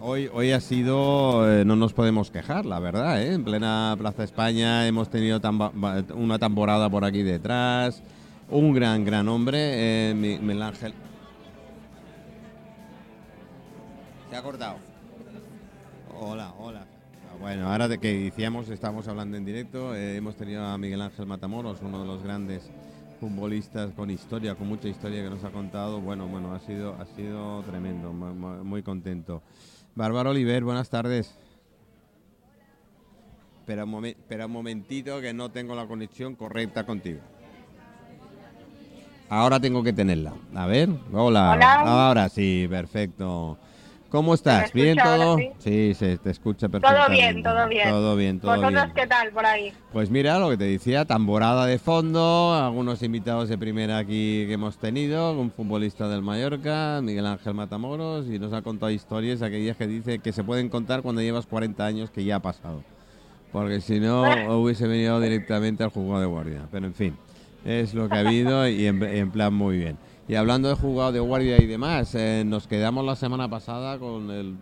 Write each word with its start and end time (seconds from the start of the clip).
hoy, 0.00 0.30
hoy 0.32 0.52
ha 0.52 0.60
sido, 0.60 1.50
eh, 1.50 1.64
no 1.64 1.76
nos 1.76 1.92
podemos 1.92 2.30
quejar, 2.30 2.66
la 2.66 2.78
verdad, 2.80 3.22
¿eh? 3.22 3.34
En 3.34 3.44
plena 3.44 3.94
Plaza 3.98 4.24
España 4.24 4.86
hemos 4.86 5.10
tenido 5.10 5.40
una 6.14 6.38
temporada 6.38 6.88
por 6.88 7.04
aquí 7.04 7.22
detrás, 7.22 8.02
un 8.48 8.72
gran, 8.72 9.04
gran 9.04 9.28
hombre, 9.28 10.10
eh, 10.10 10.14
Miguel 10.14 10.62
Ángel. 10.62 10.94
Se 14.30 14.36
ha 14.36 14.42
cortado. 14.42 14.76
Hola, 16.18 16.52
hola. 16.58 16.86
Ah, 17.30 17.36
bueno, 17.40 17.70
ahora 17.70 17.88
de 17.88 17.98
que 17.98 18.12
decíamos, 18.12 18.68
estamos 18.68 19.08
hablando 19.08 19.36
en 19.36 19.44
directo, 19.44 19.94
eh, 19.94 20.16
hemos 20.16 20.36
tenido 20.36 20.64
a 20.64 20.76
Miguel 20.78 21.00
Ángel 21.00 21.26
Matamoros, 21.26 21.80
uno 21.82 22.00
de 22.00 22.06
los 22.06 22.22
grandes 22.22 22.70
futbolistas 23.20 23.92
con 23.92 24.10
historia, 24.10 24.54
con 24.54 24.66
mucha 24.66 24.88
historia 24.88 25.22
que 25.22 25.28
nos 25.28 25.44
ha 25.44 25.50
contado. 25.50 26.00
Bueno, 26.00 26.26
bueno, 26.26 26.54
ha 26.54 26.60
sido, 26.60 26.94
ha 26.94 27.04
sido 27.14 27.62
tremendo, 27.62 28.12
muy, 28.12 28.82
contento. 28.82 29.42
Bárbara 29.94 30.30
Oliver, 30.30 30.64
buenas 30.64 30.88
tardes. 30.88 31.36
Espera 33.60 33.84
un, 33.84 34.06
espera 34.06 34.46
un 34.46 34.52
momentito 34.52 35.20
que 35.20 35.34
no 35.34 35.50
tengo 35.50 35.74
la 35.74 35.86
conexión 35.86 36.34
correcta 36.34 36.86
contigo. 36.86 37.20
Ahora 39.28 39.60
tengo 39.60 39.82
que 39.82 39.92
tenerla. 39.92 40.32
A 40.54 40.66
ver, 40.66 40.88
hola. 41.12 41.52
Hola. 41.52 41.74
Ahora 42.08 42.28
sí, 42.30 42.66
perfecto. 42.68 43.58
¿Cómo 44.10 44.34
estás? 44.34 44.72
¿Bien 44.72 44.98
todo? 44.98 45.38
Sí? 45.58 45.94
se 45.94 46.18
te 46.18 46.30
escucha 46.30 46.68
perfectamente. 46.68 47.06
Todo 47.06 47.16
bien, 47.16 47.42
todo 47.44 47.68
bien. 47.68 47.88
Todo 47.88 48.16
bien, 48.16 48.40
todo 48.40 48.56
¿Vosotros 48.56 48.86
qué 48.92 49.06
tal 49.06 49.30
por 49.30 49.46
ahí? 49.46 49.72
Pues 49.92 50.10
mira, 50.10 50.40
lo 50.40 50.50
que 50.50 50.56
te 50.56 50.64
decía, 50.64 51.04
tamborada 51.04 51.64
de 51.66 51.78
fondo, 51.78 52.52
algunos 52.52 53.04
invitados 53.04 53.48
de 53.48 53.56
primera 53.56 53.98
aquí 53.98 54.46
que 54.48 54.54
hemos 54.54 54.78
tenido, 54.78 55.38
un 55.38 55.52
futbolista 55.52 56.08
del 56.08 56.22
Mallorca, 56.22 57.00
Miguel 57.02 57.24
Ángel 57.24 57.54
Matamoros, 57.54 58.26
y 58.26 58.40
nos 58.40 58.52
ha 58.52 58.62
contado 58.62 58.90
historias, 58.90 59.42
aquellas 59.42 59.76
que 59.76 59.86
dice 59.86 60.18
que 60.18 60.32
se 60.32 60.42
pueden 60.42 60.68
contar 60.68 61.02
cuando 61.02 61.22
llevas 61.22 61.46
40 61.46 61.86
años 61.86 62.10
que 62.10 62.24
ya 62.24 62.36
ha 62.36 62.42
pasado. 62.42 62.82
Porque 63.52 63.80
si 63.80 64.00
no, 64.00 64.22
hubiese 64.60 64.88
venido 64.88 65.20
directamente 65.20 65.84
al 65.84 65.90
juego 65.90 66.18
de 66.18 66.26
guardia. 66.26 66.62
Pero 66.72 66.86
en 66.86 66.94
fin, 66.94 67.16
es 67.64 67.94
lo 67.94 68.08
que 68.08 68.16
ha 68.16 68.20
habido 68.20 68.68
y 68.68 68.86
en 68.86 69.30
plan 69.30 69.54
muy 69.54 69.78
bien. 69.78 69.96
Y 70.30 70.36
hablando 70.36 70.68
de 70.68 70.76
jugado 70.76 71.10
de 71.10 71.18
guardia 71.18 71.60
y 71.60 71.66
demás, 71.66 72.14
eh, 72.14 72.44
nos 72.46 72.68
quedamos 72.68 73.04
la 73.04 73.16
semana 73.16 73.48
pasada 73.48 73.98
con 73.98 74.30
el 74.30 74.54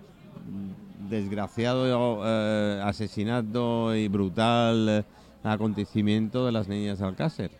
desgraciado 1.10 2.22
eh, 2.24 2.80
asesinato 2.82 3.94
y 3.94 4.08
brutal 4.08 4.88
eh, 4.88 5.04
acontecimiento 5.44 6.46
de 6.46 6.52
las 6.52 6.68
niñas 6.68 7.02
Alcácer. 7.02 7.50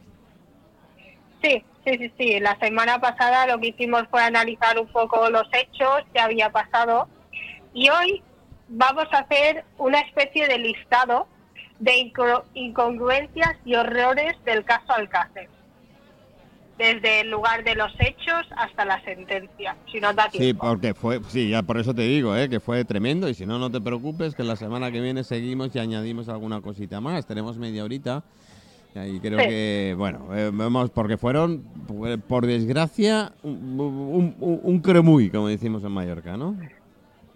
Sí, 1.42 1.62
sí, 1.84 1.98
sí, 1.98 2.12
sí. 2.16 2.40
La 2.40 2.58
semana 2.60 2.98
pasada 2.98 3.46
lo 3.46 3.60
que 3.60 3.68
hicimos 3.68 4.04
fue 4.10 4.22
analizar 4.22 4.78
un 4.78 4.88
poco 4.88 5.28
los 5.28 5.46
hechos 5.52 6.00
que 6.14 6.18
había 6.18 6.50
pasado 6.50 7.10
y 7.74 7.90
hoy 7.90 8.22
vamos 8.68 9.04
a 9.12 9.18
hacer 9.18 9.66
una 9.76 10.00
especie 10.00 10.48
de 10.48 10.56
listado 10.56 11.26
de 11.78 12.10
incongruencias 12.54 13.54
y 13.66 13.74
horrores 13.74 14.32
del 14.46 14.64
caso 14.64 14.94
Alcácer 14.94 15.50
desde 16.78 17.22
el 17.22 17.30
lugar 17.30 17.64
de 17.64 17.74
los 17.74 17.92
hechos 17.98 18.46
hasta 18.56 18.84
la 18.84 19.02
sentencia, 19.02 19.76
si 19.90 20.00
no 20.00 20.12
da 20.12 20.28
tiempo. 20.28 20.46
Sí, 20.46 20.54
porque 20.54 20.94
fue, 20.94 21.20
sí, 21.28 21.50
ya 21.50 21.62
por 21.62 21.78
eso 21.78 21.92
te 21.92 22.02
digo, 22.02 22.36
¿eh? 22.36 22.48
que 22.48 22.60
fue 22.60 22.84
tremendo 22.84 23.28
y 23.28 23.34
si 23.34 23.44
no, 23.44 23.58
no 23.58 23.70
te 23.70 23.80
preocupes, 23.80 24.34
que 24.34 24.44
la 24.44 24.56
semana 24.56 24.92
que 24.92 25.00
viene 25.00 25.24
seguimos 25.24 25.74
y 25.74 25.80
añadimos 25.80 26.28
alguna 26.28 26.60
cosita 26.60 27.00
más, 27.00 27.26
tenemos 27.26 27.58
media 27.58 27.84
horita 27.84 28.22
y 29.06 29.20
creo 29.20 29.38
que, 29.38 29.94
bueno, 29.96 30.34
eh, 30.34 30.50
vemos, 30.52 30.90
porque 30.90 31.16
fueron, 31.16 31.62
por 32.26 32.46
desgracia, 32.46 33.32
un, 33.42 34.34
un, 34.40 34.80
cremuy, 34.80 35.30
como 35.30 35.48
decimos 35.48 35.84
en 35.84 35.92
Mallorca, 35.92 36.36
¿no? 36.36 36.56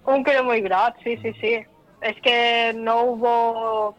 Un 0.05 0.25
cremuy 0.25 0.61
grave, 0.61 0.95
sí, 1.05 1.17
sí, 1.23 1.33
sí. 1.41 1.59
Es 2.01 2.21
que 2.21 2.73
no 2.75 3.03
hubo 3.05 3.95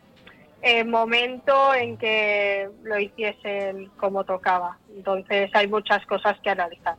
el 0.63 0.87
momento 0.87 1.75
en 1.75 1.97
que 1.97 2.69
lo 2.83 2.97
hiciesen 2.97 3.89
como 3.97 4.23
tocaba. 4.23 4.77
Entonces 4.95 5.51
hay 5.53 5.67
muchas 5.67 6.05
cosas 6.05 6.39
que 6.41 6.49
analizar, 6.49 6.95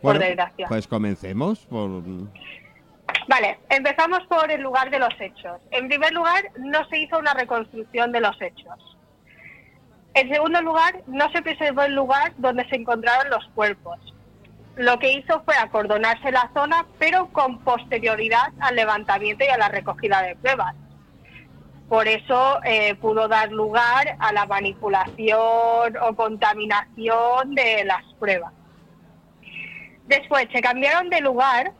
por 0.00 0.18
desgracia. 0.18 0.68
Pues 0.68 0.86
comencemos 0.86 1.66
por... 1.66 1.90
Vale, 3.28 3.58
empezamos 3.68 4.20
por 4.28 4.50
el 4.50 4.62
lugar 4.62 4.88
de 4.90 5.00
los 5.00 5.12
hechos. 5.20 5.60
En 5.72 5.88
primer 5.88 6.12
lugar, 6.12 6.44
no 6.58 6.88
se 6.88 6.98
hizo 6.98 7.18
una 7.18 7.34
reconstrucción 7.34 8.12
de 8.12 8.20
los 8.20 8.40
hechos. 8.40 8.96
En 10.14 10.32
segundo 10.32 10.62
lugar, 10.62 11.02
no 11.06 11.30
se 11.32 11.42
preservó 11.42 11.82
el 11.82 11.94
lugar 11.94 12.32
donde 12.38 12.68
se 12.68 12.76
encontraron 12.76 13.30
los 13.30 13.44
cuerpos. 13.54 13.98
Lo 14.76 14.98
que 14.98 15.12
hizo 15.12 15.42
fue 15.42 15.54
acordonarse 15.56 16.30
la 16.30 16.50
zona, 16.54 16.86
pero 16.98 17.28
con 17.32 17.58
posterioridad 17.60 18.52
al 18.60 18.76
levantamiento 18.76 19.44
y 19.44 19.48
a 19.48 19.58
la 19.58 19.68
recogida 19.68 20.22
de 20.22 20.36
pruebas 20.36 20.74
por 21.90 22.06
eso 22.06 22.60
eh, 22.62 22.94
pudo 22.94 23.26
dar 23.26 23.50
lugar 23.50 24.16
a 24.20 24.32
la 24.32 24.46
manipulación 24.46 25.96
o 26.00 26.14
contaminación 26.14 27.56
de 27.56 27.84
las 27.84 28.04
pruebas. 28.20 28.52
Después 30.06 30.46
se 30.52 30.60
cambiaron 30.60 31.10
de 31.10 31.20
lugar 31.20 31.72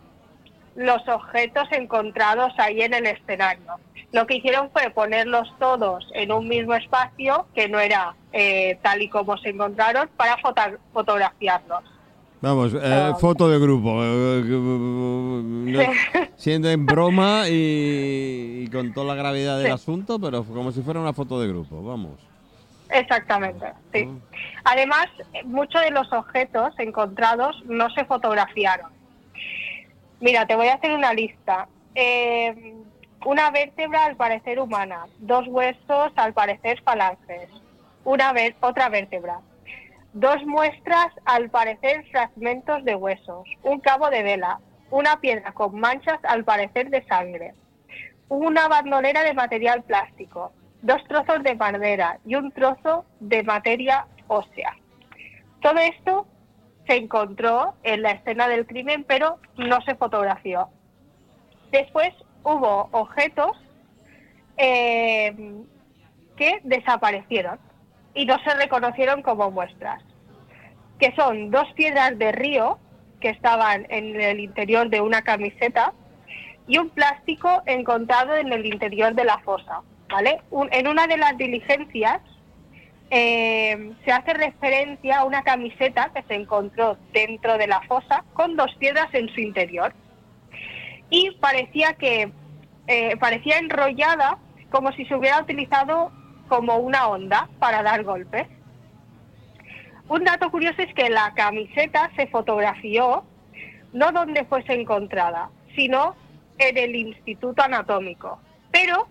los 0.75 1.06
objetos 1.06 1.69
encontrados 1.71 2.53
ahí 2.59 2.82
en 2.82 2.94
el 2.94 3.06
escenario. 3.06 3.76
Lo 4.10 4.26
que 4.26 4.38
hicieron 4.38 4.72
fue 4.72 4.91
ponerlos 4.91 5.48
todos 5.60 6.04
en 6.15 6.32
un 6.32 6.48
mismo 6.48 6.75
espacio, 6.75 7.47
que 7.54 7.69
no 7.69 7.78
era 7.78 8.16
eh, 8.32 8.81
tal 8.82 9.03
y 9.03 9.09
como 9.09 9.38
se 9.38 9.50
encontraron, 9.50 10.09
para 10.16 10.38
fotografiarlos. 10.92 11.84
Vamos, 12.43 12.73
eh, 12.75 13.12
foto 13.21 13.51
de 13.51 13.59
grupo. 13.59 14.01
Eh, 14.03 14.51
siendo 16.37 16.71
en 16.71 16.87
broma 16.87 17.45
y, 17.49 18.67
con 18.73 18.95
toda 18.95 19.15
la 19.15 19.15
gravedad 19.15 19.59
del 19.59 19.73
asunto, 19.73 20.19
pero 20.19 20.45
como 20.45 20.73
si 20.73 20.81
fuera 20.81 21.01
una 21.01 21.12
foto 21.12 21.41
de 21.41 21.49
grupo, 21.49 21.83
vamos. 21.83 22.19
Exactamente, 22.89 23.67
sí. 23.93 24.06
Mm. 24.06 24.21
Además, 24.65 25.06
muchos 25.45 25.83
de 25.83 25.91
los 25.91 26.11
objetos 26.12 26.73
encontrados 26.78 27.62
no 27.67 27.91
se 27.91 28.05
fotografiaron. 28.05 28.91
Mira, 30.21 30.47
te 30.47 30.57
voy 30.57 30.69
a 30.69 30.75
hacer 30.75 30.93
una 30.93 31.12
lista. 31.12 31.69
Eh, 31.95 32.75
una 33.27 33.51
vértebra 33.51 34.07
al 34.07 34.17
parecer 34.17 34.59
humana, 34.59 35.07
dos 35.19 35.47
huesos 35.49 36.12
al 36.17 36.33
parecer 36.33 36.83
falanges, 36.83 37.51
una 38.05 38.33
otra 38.61 38.89
vértebra, 38.89 39.41
dos 40.12 40.44
muestras, 40.44 41.09
al 41.25 41.50
parecer 41.50 42.04
fragmentos 42.10 42.84
de 42.84 42.94
huesos, 42.94 43.47
un 43.62 43.81
cabo 43.81 44.10
de 44.10 44.22
vela, 44.22 44.60
una 44.91 45.21
piedra 45.21 45.53
con 45.53 45.78
manchas, 45.78 46.19
al 46.25 46.44
parecer 46.44 46.91
de 46.91 47.04
sangre, 47.06 47.54
una 48.28 48.69
bandolera 48.69 49.22
de 49.22 49.34
material 49.34 49.82
plástico, 49.82 50.53
dos 50.82 51.03
trozos 51.09 51.43
de 51.43 51.54
madera 51.54 52.19
y 52.25 52.34
un 52.34 52.50
trozo 52.53 53.04
de 53.21 53.43
materia 53.43 54.06
ósea. 54.28 54.76
Todo 55.60 55.78
esto 55.78 56.27
se 56.87 56.97
encontró 56.97 57.75
en 57.82 58.03
la 58.03 58.12
escena 58.12 58.48
del 58.48 58.66
crimen, 58.66 59.04
pero 59.04 59.38
no 59.56 59.81
se 59.82 59.94
fotografió. 59.94 60.69
Después 61.71 62.10
hubo 62.42 62.88
objetos 62.92 63.56
eh, 64.56 65.54
que 66.37 66.60
desaparecieron 66.65 67.59
y 68.15 68.27
no 68.27 68.39
se 68.45 68.54
reconocieron 68.54 69.22
como 69.22 69.51
muestras, 69.51 70.03
que 70.98 71.15
son 71.15 71.51
dos 71.51 71.66
piedras 71.74 72.18
de 72.18 72.33
río 72.33 72.78
que 73.21 73.28
estaban 73.28 73.86
en 73.91 74.21
el 74.21 74.41
interior 74.41 74.89
de 74.89 75.01
una 75.01 75.22
camiseta 75.22 75.92
y 76.66 76.78
un 76.78 76.91
plástico 76.91 77.62
encontrado 77.66 78.36
en 78.36 78.53
el 78.53 78.66
interior 78.66 79.15
de 79.15 79.24
la 79.24 79.39
fosa. 79.39 79.83
¿vale? 80.10 80.41
en 80.72 80.89
una 80.89 81.07
de 81.07 81.16
las 81.16 81.36
diligencias 81.39 82.21
eh, 83.10 83.92
se 84.04 84.13
hace 84.13 84.34
referencia 84.34 85.18
a 85.18 85.24
una 85.24 85.42
camiseta 85.42 86.10
que 86.15 86.22
se 86.24 86.34
encontró 86.34 86.97
dentro 87.13 87.59
de 87.59 87.66
la 87.66 87.80
fosa 87.83 88.24
con 88.34 88.56
dos 88.56 88.74
piedras 88.78 89.13
en 89.15 89.28
su 89.28 89.41
interior 89.41 89.92
y 91.10 91.33
parecía 91.41 91.95
que 91.95 92.33
eh, 92.86 93.16
parecía 93.16 93.59
enrollada 93.59 94.39
como 94.71 94.92
si 94.92 95.04
se 95.06 95.15
hubiera 95.16 95.41
utilizado 95.41 96.13
como 96.51 96.79
una 96.79 97.07
onda 97.07 97.49
para 97.61 97.83
dar 97.83 98.03
golpes. 98.03 98.47
Un 100.09 100.25
dato 100.25 100.51
curioso 100.51 100.83
es 100.83 100.93
que 100.95 101.09
la 101.09 101.33
camiseta 101.35 102.11
se 102.17 102.27
fotografió 102.27 103.25
no 103.93 104.11
donde 104.11 104.45
fuese 104.45 104.75
encontrada, 104.75 105.49
sino 105.77 106.17
en 106.59 106.77
el 106.77 106.97
Instituto 106.97 107.63
Anatómico, 107.63 108.41
pero 108.73 109.07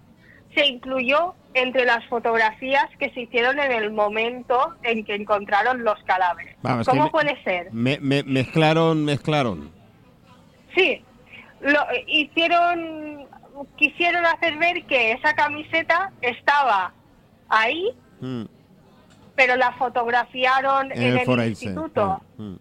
se 0.53 0.65
incluyó 0.67 1.33
entre 1.53 1.85
las 1.85 2.05
fotografías 2.07 2.85
que 2.99 3.09
se 3.11 3.21
hicieron 3.21 3.57
en 3.59 3.71
el 3.71 3.91
momento 3.91 4.75
en 4.83 5.05
que 5.05 5.15
encontraron 5.15 5.83
los 5.83 5.97
cadáveres. 6.03 6.57
¿Cómo 6.85 7.09
puede 7.09 7.41
ser? 7.43 7.71
mezclaron, 7.71 9.05
mezclaron. 9.05 9.71
Sí, 10.75 11.01
lo 11.61 11.79
hicieron, 12.05 13.25
quisieron 13.77 14.25
hacer 14.25 14.57
ver 14.57 14.83
que 14.85 15.13
esa 15.13 15.33
camiseta 15.33 16.11
estaba 16.21 16.93
ahí, 17.49 17.91
mm. 18.21 18.43
pero 19.35 19.55
la 19.55 19.73
fotografiaron 19.73 20.91
en, 20.91 21.17
el, 21.17 21.47
instituto. 21.47 22.21
Mm. 22.37 22.55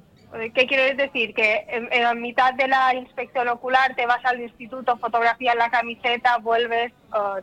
¿Qué 0.55 0.67
quiero 0.67 0.97
decir? 0.97 1.33
Que 1.35 1.65
en, 1.69 2.21
mitad 2.21 2.53
de 2.55 2.69
la 2.69 2.95
inspección 2.95 3.49
ocular 3.49 3.95
te 3.95 4.05
vas 4.07 4.23
al 4.25 4.41
instituto, 4.41 4.99
fotografías 4.99 5.57
la 5.57 5.71
camiseta, 5.71 6.37
vuelves, 6.39 6.93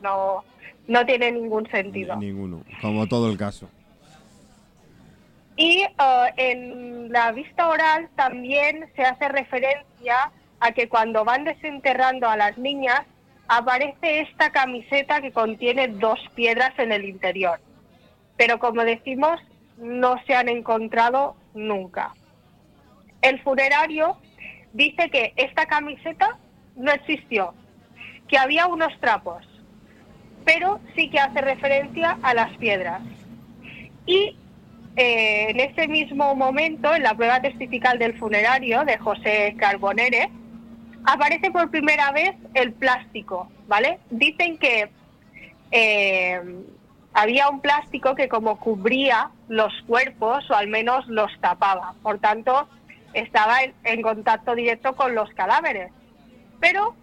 no, 0.01 0.43
no 0.87 1.05
tiene 1.05 1.31
ningún 1.31 1.67
sentido. 1.71 2.15
Ninguno, 2.15 2.63
como 2.81 3.07
todo 3.07 3.31
el 3.31 3.37
caso. 3.37 3.67
Y 5.57 5.85
en 6.37 7.11
la 7.11 7.31
vista 7.31 7.69
oral 7.69 8.09
también 8.15 8.89
se 8.95 9.03
hace 9.03 9.29
referencia 9.29 10.31
a 10.59 10.71
que 10.73 10.89
cuando 10.89 11.23
van 11.23 11.45
desenterrando 11.45 12.27
a 12.27 12.35
las 12.35 12.57
niñas 12.57 13.01
aparece 13.47 14.21
esta 14.21 14.51
camiseta 14.51 15.21
que 15.21 15.31
contiene 15.31 15.87
dos 15.87 16.19
piedras 16.35 16.77
en 16.77 16.91
el 16.91 17.05
interior. 17.05 17.59
Pero 18.37 18.59
como 18.59 18.83
decimos, 18.83 19.39
no 19.77 20.15
se 20.25 20.35
han 20.35 20.49
encontrado 20.49 21.35
nunca. 21.53 22.13
El 23.21 23.41
funerario 23.41 24.17
dice 24.73 25.09
que 25.09 25.33
esta 25.35 25.65
camiseta 25.65 26.37
no 26.75 26.91
existió, 26.91 27.53
que 28.27 28.37
había 28.37 28.67
unos 28.67 28.97
trapos, 28.99 29.45
pero 30.43 30.79
sí 30.95 31.09
que 31.09 31.19
hace 31.19 31.41
referencia 31.41 32.17
a 32.21 32.33
las 32.33 32.55
piedras. 32.57 33.01
Y 34.05 34.37
eh, 34.95 35.47
en 35.49 35.59
ese 35.59 35.87
mismo 35.87 36.35
momento, 36.35 36.93
en 36.93 37.03
la 37.03 37.15
prueba 37.15 37.41
testifical 37.41 37.97
del 37.99 38.17
funerario 38.17 38.85
de 38.85 38.97
José 38.97 39.55
Carbonere, 39.57 40.29
aparece 41.05 41.51
por 41.51 41.69
primera 41.69 42.11
vez 42.11 42.35
el 42.53 42.73
plástico, 42.73 43.49
¿vale? 43.67 43.99
Dicen 44.09 44.57
que 44.57 44.89
eh, 45.71 46.41
había 47.13 47.49
un 47.49 47.61
plástico 47.61 48.15
que 48.15 48.27
como 48.27 48.59
cubría 48.59 49.31
los 49.47 49.73
cuerpos 49.87 50.49
o 50.51 50.55
al 50.55 50.67
menos 50.67 51.07
los 51.07 51.31
tapaba, 51.39 51.93
por 52.03 52.19
tanto 52.19 52.67
estaba 53.13 53.59
en, 53.83 54.01
contacto 54.01 54.53
directo 54.55 54.95
con 54.95 55.15
los 55.15 55.29
cadáveres. 55.31 55.91
Pero 56.59 56.95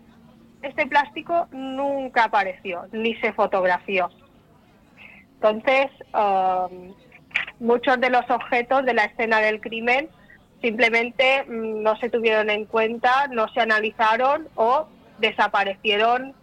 este 0.61 0.87
plástico 0.87 1.49
nunca 1.51 2.25
apareció, 2.25 2.87
ni 2.93 3.15
se 3.17 3.33
fotografió. 3.33 4.11
Entonces, 5.35 5.91
um, 6.15 6.95
muchos 7.59 7.99
de 7.99 8.11
los 8.11 8.29
objetos 8.31 8.85
de 8.85 8.95
la 8.95 9.05
escena 9.05 9.41
del 9.41 9.61
crimen 9.61 10.09
simplemente 10.63 11.45
mm, 11.45 11.83
no 11.83 11.97
se 11.99 12.09
tuvieron 12.09 12.49
en 12.49 12.65
cuenta, 12.65 13.27
no 13.29 13.49
se 13.53 13.61
analizaron 13.61 14.49
o 14.55 14.87
desaparecieron 15.19 16.35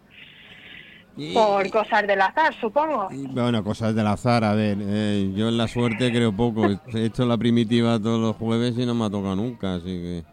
por 1.34 1.70
cosas 1.70 2.08
del 2.08 2.22
azar, 2.22 2.54
supongo. 2.62 3.10
bueno, 3.12 3.64
cosas 3.64 3.94
del 3.94 4.08
azar, 4.08 4.44
a 4.44 4.54
ver, 4.54 4.78
eh, 4.80 5.32
yo 5.36 5.50
en 5.50 5.58
la 5.58 5.68
suerte 5.68 6.12
creo 6.12 6.32
poco. 6.32 6.66
He 6.94 7.06
hecho 7.06 7.26
la 7.26 7.38
primitiva 7.38 8.00
todos 8.00 8.22
los 8.22 8.36
jueves 8.38 8.76
y 8.78 8.86
no 8.86 8.96
me 8.96 9.06
ha 9.06 9.10
tocado 9.10 9.36
nunca, 9.36 9.76
así 9.76 9.86
que... 9.86 10.24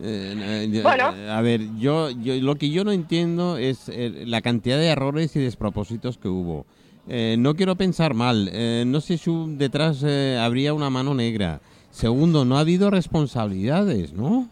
Eh, 0.00 0.68
eh, 0.72 0.80
bueno. 0.82 1.12
a 1.30 1.40
ver, 1.42 1.60
yo, 1.78 2.10
yo 2.10 2.34
lo 2.36 2.56
que 2.56 2.70
yo 2.70 2.82
no 2.82 2.92
entiendo 2.92 3.58
es 3.58 3.90
la 3.94 4.40
cantidad 4.40 4.78
de 4.78 4.88
errores 4.88 5.36
y 5.36 5.40
despropósitos 5.40 6.18
que 6.18 6.28
hubo. 6.28 6.66
no 7.06 7.54
quiero 7.54 7.76
pensar 7.76 8.14
mal, 8.14 8.50
no 8.90 9.00
sé 9.00 9.18
si 9.18 9.30
detrás 9.56 10.04
habría 10.04 10.74
una 10.74 10.90
mano 10.90 11.14
negra. 11.14 11.60
Segundo, 11.92 12.44
no 12.44 12.56
ha 12.56 12.60
habido 12.60 12.90
responsabilidades, 12.90 14.12
¿no? 14.14 14.48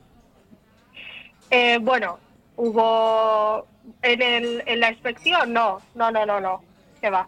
Eh, 1.50 1.78
bueno, 1.80 2.18
hubo 2.56 3.66
en, 4.02 4.22
el, 4.22 4.62
en 4.66 4.78
la 4.80 4.90
inspección, 4.92 5.52
no, 5.52 5.80
no, 5.94 6.12
no, 6.12 6.26
no, 6.26 6.40
no, 6.40 6.62
se 7.00 7.10
va. 7.10 7.26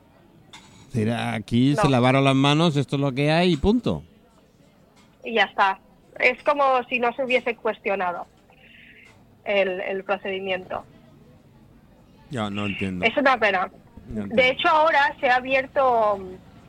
Aquí 1.32 1.74
se 1.74 1.88
lavaron 1.88 2.24
las 2.24 2.34
manos, 2.34 2.76
esto 2.76 2.96
es 2.96 3.02
lo 3.02 3.12
que 3.12 3.32
hay 3.32 3.54
y 3.54 3.56
punto. 3.56 4.02
Y 5.24 5.34
ya 5.34 5.44
está. 5.44 5.80
Es 6.20 6.42
como 6.44 6.62
si 6.90 7.00
no 7.00 7.12
se 7.14 7.24
hubiese 7.24 7.56
cuestionado 7.56 8.26
el, 9.44 9.80
el 9.80 10.04
procedimiento. 10.04 10.84
Ya, 12.28 12.50
no 12.50 12.66
entiendo. 12.66 13.06
Es 13.06 13.16
una 13.16 13.38
pena. 13.38 13.70
de 14.06 14.50
hecho, 14.50 14.68
ahora 14.68 15.16
se 15.18 15.30
ha 15.30 15.36
abierto 15.36 16.20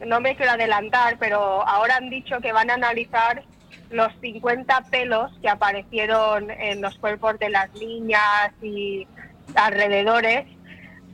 no 0.05 0.19
me 0.21 0.35
quiero 0.35 0.53
adelantar, 0.53 1.17
pero 1.19 1.67
ahora 1.67 1.97
han 1.97 2.09
dicho 2.09 2.39
que 2.41 2.51
van 2.51 2.69
a 2.69 2.75
analizar 2.75 3.43
los 3.89 4.11
50 4.21 4.81
pelos 4.91 5.31
que 5.41 5.49
aparecieron 5.49 6.49
en 6.51 6.81
los 6.81 6.97
cuerpos 6.97 7.37
de 7.39 7.49
las 7.49 7.73
niñas 7.75 8.51
y 8.61 9.07
alrededores 9.55 10.45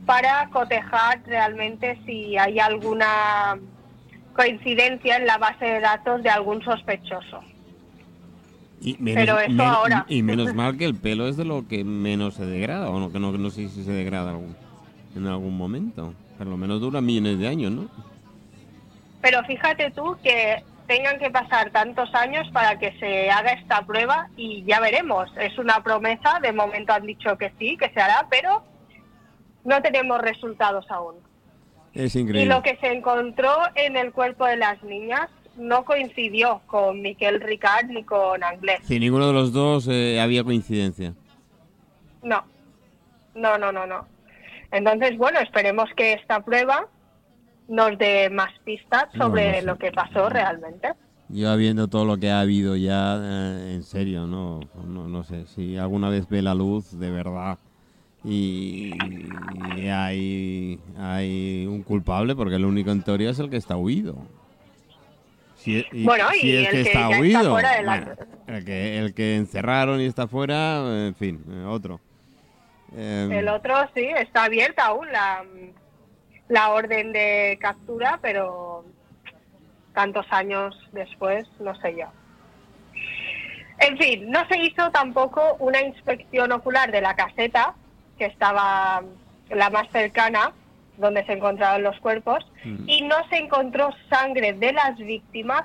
para 0.06 0.48
cotejar 0.50 1.22
realmente 1.26 1.98
si 2.06 2.36
hay 2.36 2.58
alguna 2.58 3.58
coincidencia 4.34 5.16
en 5.16 5.26
la 5.26 5.38
base 5.38 5.64
de 5.64 5.80
datos 5.80 6.22
de 6.22 6.30
algún 6.30 6.62
sospechoso. 6.62 7.40
Y 8.80 8.96
menos, 8.98 9.24
Pero 9.26 9.38
eso 9.40 9.62
ahora. 9.62 10.06
Y 10.08 10.22
menos 10.22 10.54
mal 10.54 10.78
que 10.78 10.86
el 10.86 10.94
pelo 10.94 11.28
es 11.28 11.36
de 11.36 11.44
lo 11.44 11.68
que 11.68 11.84
menos 11.84 12.34
se 12.34 12.46
degrada, 12.46 12.88
o 12.88 12.98
no, 12.98 13.12
que 13.12 13.18
no, 13.18 13.30
no 13.32 13.50
sé 13.50 13.68
si 13.68 13.84
se 13.84 13.92
degrada 13.92 14.38
en 15.14 15.26
algún 15.26 15.56
momento. 15.56 16.14
Por 16.38 16.46
lo 16.46 16.56
menos 16.56 16.80
dura 16.80 17.02
millones 17.02 17.38
de 17.38 17.48
años, 17.48 17.72
¿no? 17.72 17.88
Pero 19.20 19.42
fíjate 19.44 19.90
tú 19.90 20.16
que 20.22 20.62
tengan 20.86 21.18
que 21.18 21.30
pasar 21.30 21.70
tantos 21.70 22.12
años 22.14 22.48
para 22.52 22.78
que 22.78 22.92
se 22.98 23.30
haga 23.30 23.52
esta 23.52 23.82
prueba 23.86 24.28
y 24.36 24.64
ya 24.64 24.80
veremos. 24.80 25.30
Es 25.38 25.56
una 25.58 25.82
promesa, 25.82 26.40
de 26.42 26.52
momento 26.52 26.92
han 26.92 27.06
dicho 27.06 27.38
que 27.38 27.52
sí, 27.58 27.76
que 27.76 27.90
se 27.90 28.00
hará, 28.00 28.26
pero 28.28 28.64
no 29.64 29.80
tenemos 29.82 30.20
resultados 30.20 30.90
aún. 30.90 31.16
Es 31.94 32.16
increíble. 32.16 32.42
Y 32.42 32.46
lo 32.46 32.62
que 32.62 32.76
se 32.76 32.92
encontró 32.92 33.56
en 33.74 33.96
el 33.96 34.12
cuerpo 34.12 34.46
de 34.46 34.56
las 34.56 34.82
niñas 34.82 35.28
no 35.56 35.84
coincidió 35.84 36.60
con 36.66 37.02
Miquel 37.02 37.40
Ricard 37.40 37.86
ni 37.86 38.04
con 38.04 38.42
Anglés. 38.42 38.80
Si 38.84 38.98
ninguno 38.98 39.28
de 39.28 39.32
los 39.32 39.52
dos 39.52 39.86
eh, 39.88 40.20
había 40.20 40.42
coincidencia. 40.42 41.14
No, 42.22 42.44
no, 43.34 43.58
no, 43.58 43.70
no, 43.70 43.86
no. 43.86 44.06
Entonces, 44.72 45.16
bueno, 45.16 45.40
esperemos 45.40 45.88
que 45.96 46.14
esta 46.14 46.40
prueba 46.40 46.86
nos 47.70 47.96
dé 47.96 48.28
más 48.28 48.50
pistas 48.64 49.06
sobre 49.16 49.62
lo 49.62 49.78
que 49.78 49.92
pasó 49.92 50.28
realmente. 50.28 50.88
Yo 51.28 51.56
viendo 51.56 51.86
todo 51.86 52.04
lo 52.04 52.18
que 52.18 52.30
ha 52.30 52.40
habido 52.40 52.74
ya, 52.74 53.16
eh, 53.22 53.74
en 53.74 53.84
serio, 53.84 54.26
no, 54.26 54.60
no, 54.84 55.22
sé, 55.22 55.46
si 55.46 55.76
alguna 55.76 56.08
vez 56.08 56.28
ve 56.28 56.42
la 56.42 56.54
luz 56.54 56.98
de 56.98 57.10
verdad 57.10 57.58
y, 58.24 58.92
hay, 59.88 60.80
hay 60.98 61.66
un 61.68 61.84
culpable, 61.84 62.34
porque 62.34 62.56
el 62.56 62.64
único 62.64 62.90
en 62.90 63.02
teoría 63.02 63.30
es 63.30 63.38
el 63.38 63.48
que 63.48 63.56
está 63.56 63.76
huido. 63.76 64.16
Si, 65.54 65.86
bueno, 66.04 66.24
y 66.42 66.56
el 66.56 66.68
que, 66.68 66.80
está 66.80 67.08
huido, 67.10 67.58
el, 68.48 68.64
que, 68.64 68.98
el 68.98 69.14
que 69.14 69.36
encerraron 69.36 70.00
y 70.00 70.06
está 70.06 70.26
fuera, 70.26 71.06
en 71.06 71.14
fin, 71.14 71.44
otro. 71.68 72.00
el 72.96 73.30
em, 73.30 73.48
otro 73.48 73.76
sí, 73.94 74.08
está 74.16 74.44
abierta 74.44 74.86
aún 74.86 75.06
la, 75.12 75.44
la 76.50 76.70
orden 76.70 77.12
de 77.12 77.58
captura, 77.60 78.18
pero 78.20 78.84
tantos 79.94 80.26
años 80.30 80.76
después, 80.92 81.46
no 81.60 81.74
sé 81.76 81.96
yo. 81.96 82.06
En 83.78 83.96
fin, 83.96 84.30
no 84.30 84.46
se 84.48 84.58
hizo 84.58 84.90
tampoco 84.90 85.56
una 85.60 85.80
inspección 85.80 86.52
ocular 86.52 86.90
de 86.90 87.00
la 87.00 87.14
caseta, 87.14 87.74
que 88.18 88.26
estaba 88.26 89.02
la 89.48 89.70
más 89.70 89.88
cercana, 89.90 90.52
donde 90.98 91.24
se 91.24 91.32
encontraban 91.32 91.84
los 91.84 91.98
cuerpos, 92.00 92.44
mm. 92.64 92.88
y 92.88 93.02
no 93.02 93.16
se 93.28 93.36
encontró 93.36 93.90
sangre 94.10 94.52
de 94.52 94.72
las 94.72 94.96
víctimas 94.98 95.62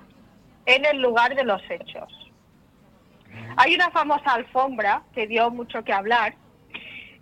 en 0.68 0.86
el 0.86 1.02
lugar 1.02 1.36
de 1.36 1.44
los 1.44 1.62
hechos. 1.70 2.14
Hay 3.58 3.74
una 3.74 3.90
famosa 3.90 4.34
alfombra 4.34 5.02
que 5.14 5.28
dio 5.28 5.50
mucho 5.50 5.84
que 5.84 5.92
hablar, 5.92 6.36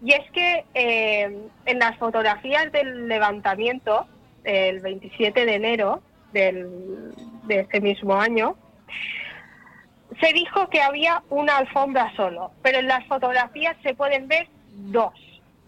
y 0.03 0.11
es 0.11 0.31
que 0.31 0.65
eh, 0.73 1.47
en 1.65 1.79
las 1.79 1.97
fotografías 1.97 2.69
del 2.73 3.07
levantamiento, 3.07 4.05
el 4.43 4.81
27 4.81 5.45
de 5.45 5.55
enero 5.55 6.03
de 6.33 7.15
ese 7.47 7.79
mismo 7.79 8.15
año, 8.15 8.57
se 10.19 10.33
dijo 10.33 10.69
que 10.69 10.81
había 10.81 11.23
una 11.29 11.57
alfombra 11.57 12.13
solo, 12.17 12.51
pero 12.61 12.79
en 12.79 12.87
las 12.87 13.05
fotografías 13.07 13.77
se 13.81 13.93
pueden 13.93 14.27
ver 14.27 14.49
dos. 14.71 15.13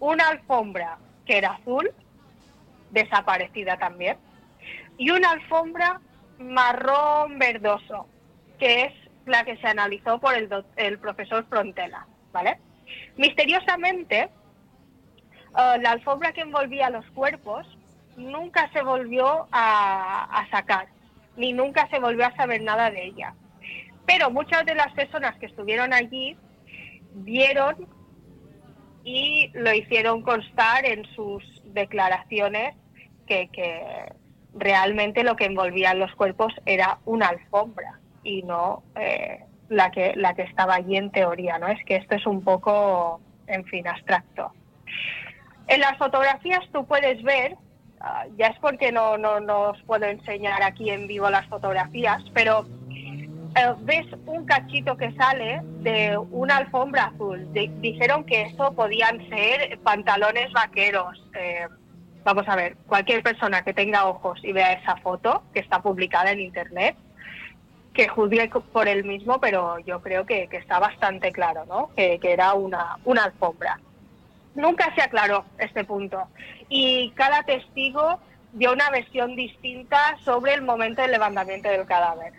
Una 0.00 0.28
alfombra 0.28 0.98
que 1.24 1.38
era 1.38 1.52
azul, 1.52 1.90
desaparecida 2.90 3.78
también, 3.78 4.18
y 4.98 5.10
una 5.10 5.30
alfombra 5.30 6.00
marrón 6.38 7.38
verdoso, 7.38 8.06
que 8.58 8.82
es 8.82 8.92
la 9.24 9.44
que 9.44 9.56
se 9.56 9.66
analizó 9.66 10.18
por 10.18 10.34
el, 10.34 10.50
el 10.76 10.98
profesor 10.98 11.46
Frontela, 11.48 12.06
¿vale? 12.32 12.58
Misteriosamente, 13.16 14.28
eh, 15.56 15.78
la 15.80 15.92
alfombra 15.92 16.32
que 16.32 16.42
envolvía 16.42 16.90
los 16.90 17.06
cuerpos 17.10 17.66
nunca 18.16 18.70
se 18.72 18.82
volvió 18.82 19.46
a, 19.52 20.46
sacar, 20.50 20.88
ni 21.36 21.52
nunca 21.52 21.88
se 21.90 21.98
volvió 21.98 22.26
a 22.26 22.36
saber 22.36 22.62
nada 22.62 22.90
de 22.90 23.06
ella. 23.06 23.34
Pero 24.06 24.30
muchas 24.30 24.64
de 24.64 24.74
las 24.74 24.92
personas 24.92 25.36
que 25.38 25.46
estuvieron 25.46 25.92
allí 25.92 26.36
vieron 27.14 27.88
y 29.04 29.50
lo 29.54 29.72
hicieron 29.72 30.22
constar 30.22 30.84
en 30.84 31.04
sus 31.14 31.42
declaraciones 31.72 32.74
que, 33.26 33.48
realmente 34.54 35.22
lo 35.22 35.36
que 35.36 35.44
envolvían 35.44 35.98
los 35.98 36.14
cuerpos 36.14 36.52
era 36.64 36.98
una 37.04 37.28
alfombra 37.28 38.00
y 38.24 38.42
no 38.42 38.82
eh, 38.94 39.44
la 39.68 39.90
que, 39.90 40.14
la 40.16 40.34
que 40.34 40.42
estaba 40.42 40.74
allí 40.74 40.96
en 40.96 41.10
teoría, 41.10 41.58
¿no? 41.58 41.68
Es 41.68 41.82
que 41.84 41.96
esto 41.96 42.14
es 42.14 42.26
un 42.26 42.42
poco, 42.42 43.20
en 43.46 43.64
fin, 43.64 43.86
abstracto. 43.86 44.52
En 45.68 45.80
las 45.80 45.96
fotografías 45.98 46.60
tú 46.72 46.86
puedes 46.86 47.22
ver, 47.22 47.56
ah, 48.00 48.24
ya 48.38 48.48
es 48.48 48.58
porque 48.60 48.92
no, 48.92 49.18
no, 49.18 49.40
no 49.40 49.70
os 49.70 49.82
puedo 49.82 50.06
enseñar 50.06 50.62
aquí 50.62 50.90
en 50.90 51.06
vivo 51.06 51.28
las 51.28 51.46
fotografías, 51.46 52.22
pero 52.32 52.66
eh, 53.56 53.74
ves 53.80 54.06
un 54.26 54.44
cachito 54.44 54.96
que 54.96 55.12
sale 55.12 55.60
de 55.80 56.16
una 56.30 56.58
alfombra 56.58 57.06
azul. 57.06 57.48
dijeron 57.52 58.24
que 58.24 58.42
eso 58.42 58.72
podían 58.72 59.26
ser 59.28 59.78
pantalones 59.82 60.52
vaqueros. 60.52 61.18
Eh, 61.34 61.66
vamos 62.22 62.46
a 62.48 62.56
ver, 62.56 62.76
cualquier 62.86 63.22
persona 63.22 63.62
que 63.62 63.72
tenga 63.72 64.06
ojos 64.06 64.38
y 64.42 64.52
vea 64.52 64.74
esa 64.74 64.96
foto 64.96 65.42
que 65.54 65.60
está 65.60 65.80
publicada 65.80 66.32
en 66.32 66.40
internet, 66.40 66.96
que 67.96 68.08
juzgue 68.08 68.48
por 68.72 68.86
él 68.86 69.04
mismo, 69.04 69.40
pero 69.40 69.78
yo 69.80 70.02
creo 70.02 70.26
que, 70.26 70.48
está 70.52 70.78
bastante 70.78 71.32
claro, 71.32 71.64
¿no? 71.64 71.90
Que, 71.96 72.20
era 72.22 72.54
una, 72.54 72.98
una 73.04 73.24
alfombra. 73.24 73.80
Nunca 74.54 74.94
se 74.94 75.02
aclaró 75.02 75.44
este 75.58 75.84
punto. 75.84 76.28
Y 76.68 77.10
cada 77.12 77.42
testigo 77.42 78.20
dio 78.52 78.72
una 78.72 78.90
versión 78.90 79.34
distinta 79.34 80.16
sobre 80.24 80.54
el 80.54 80.62
momento 80.62 81.02
del 81.02 81.10
levantamiento 81.12 81.68
del 81.68 81.86
cadáver 81.86 82.32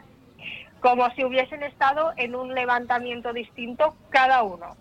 como 0.79 1.09
si 1.15 1.25
hubiesen 1.25 1.63
estado 1.63 2.13
en 2.17 2.35
un 2.35 2.53
levantamiento 2.53 3.33
distinto 3.33 3.95
cada 4.09 4.43
uno. 4.43 4.77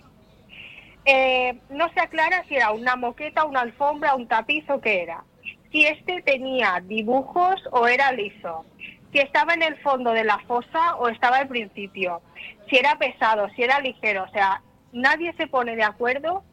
Eh, 1.04 1.58
no 1.70 1.88
se 1.94 2.00
aclara 2.00 2.44
si 2.48 2.56
era 2.56 2.70
una 2.72 2.96
moqueta, 2.96 3.44
una 3.44 3.60
alfombra, 3.60 4.14
un 4.14 4.28
tapiz 4.28 4.68
o 4.68 4.80
qué 4.80 5.02
era. 5.02 5.24
Si 5.72 5.86
este 5.86 6.20
tenía 6.22 6.82
dibujos 6.84 7.56
o 7.70 7.86
era 7.86 8.12
liso. 8.12 8.64
Si 9.12 9.18
estaba 9.18 9.54
en 9.54 9.62
el 9.62 9.76
fondo 9.78 10.12
de 10.12 10.24
la 10.24 10.38
fosa 10.40 10.96
o 10.96 11.08
estaba 11.08 11.38
al 11.38 11.48
principio. 11.48 12.20
Si 12.68 12.76
era 12.76 12.98
pesado, 12.98 13.48
si 13.56 13.62
era 13.62 13.80
ligero. 13.80 14.24
O 14.24 14.28
sea, 14.28 14.62
nadie 14.92 15.32
se 15.36 15.46
pone 15.46 15.76
de 15.76 15.84
acuerdo 15.84 16.44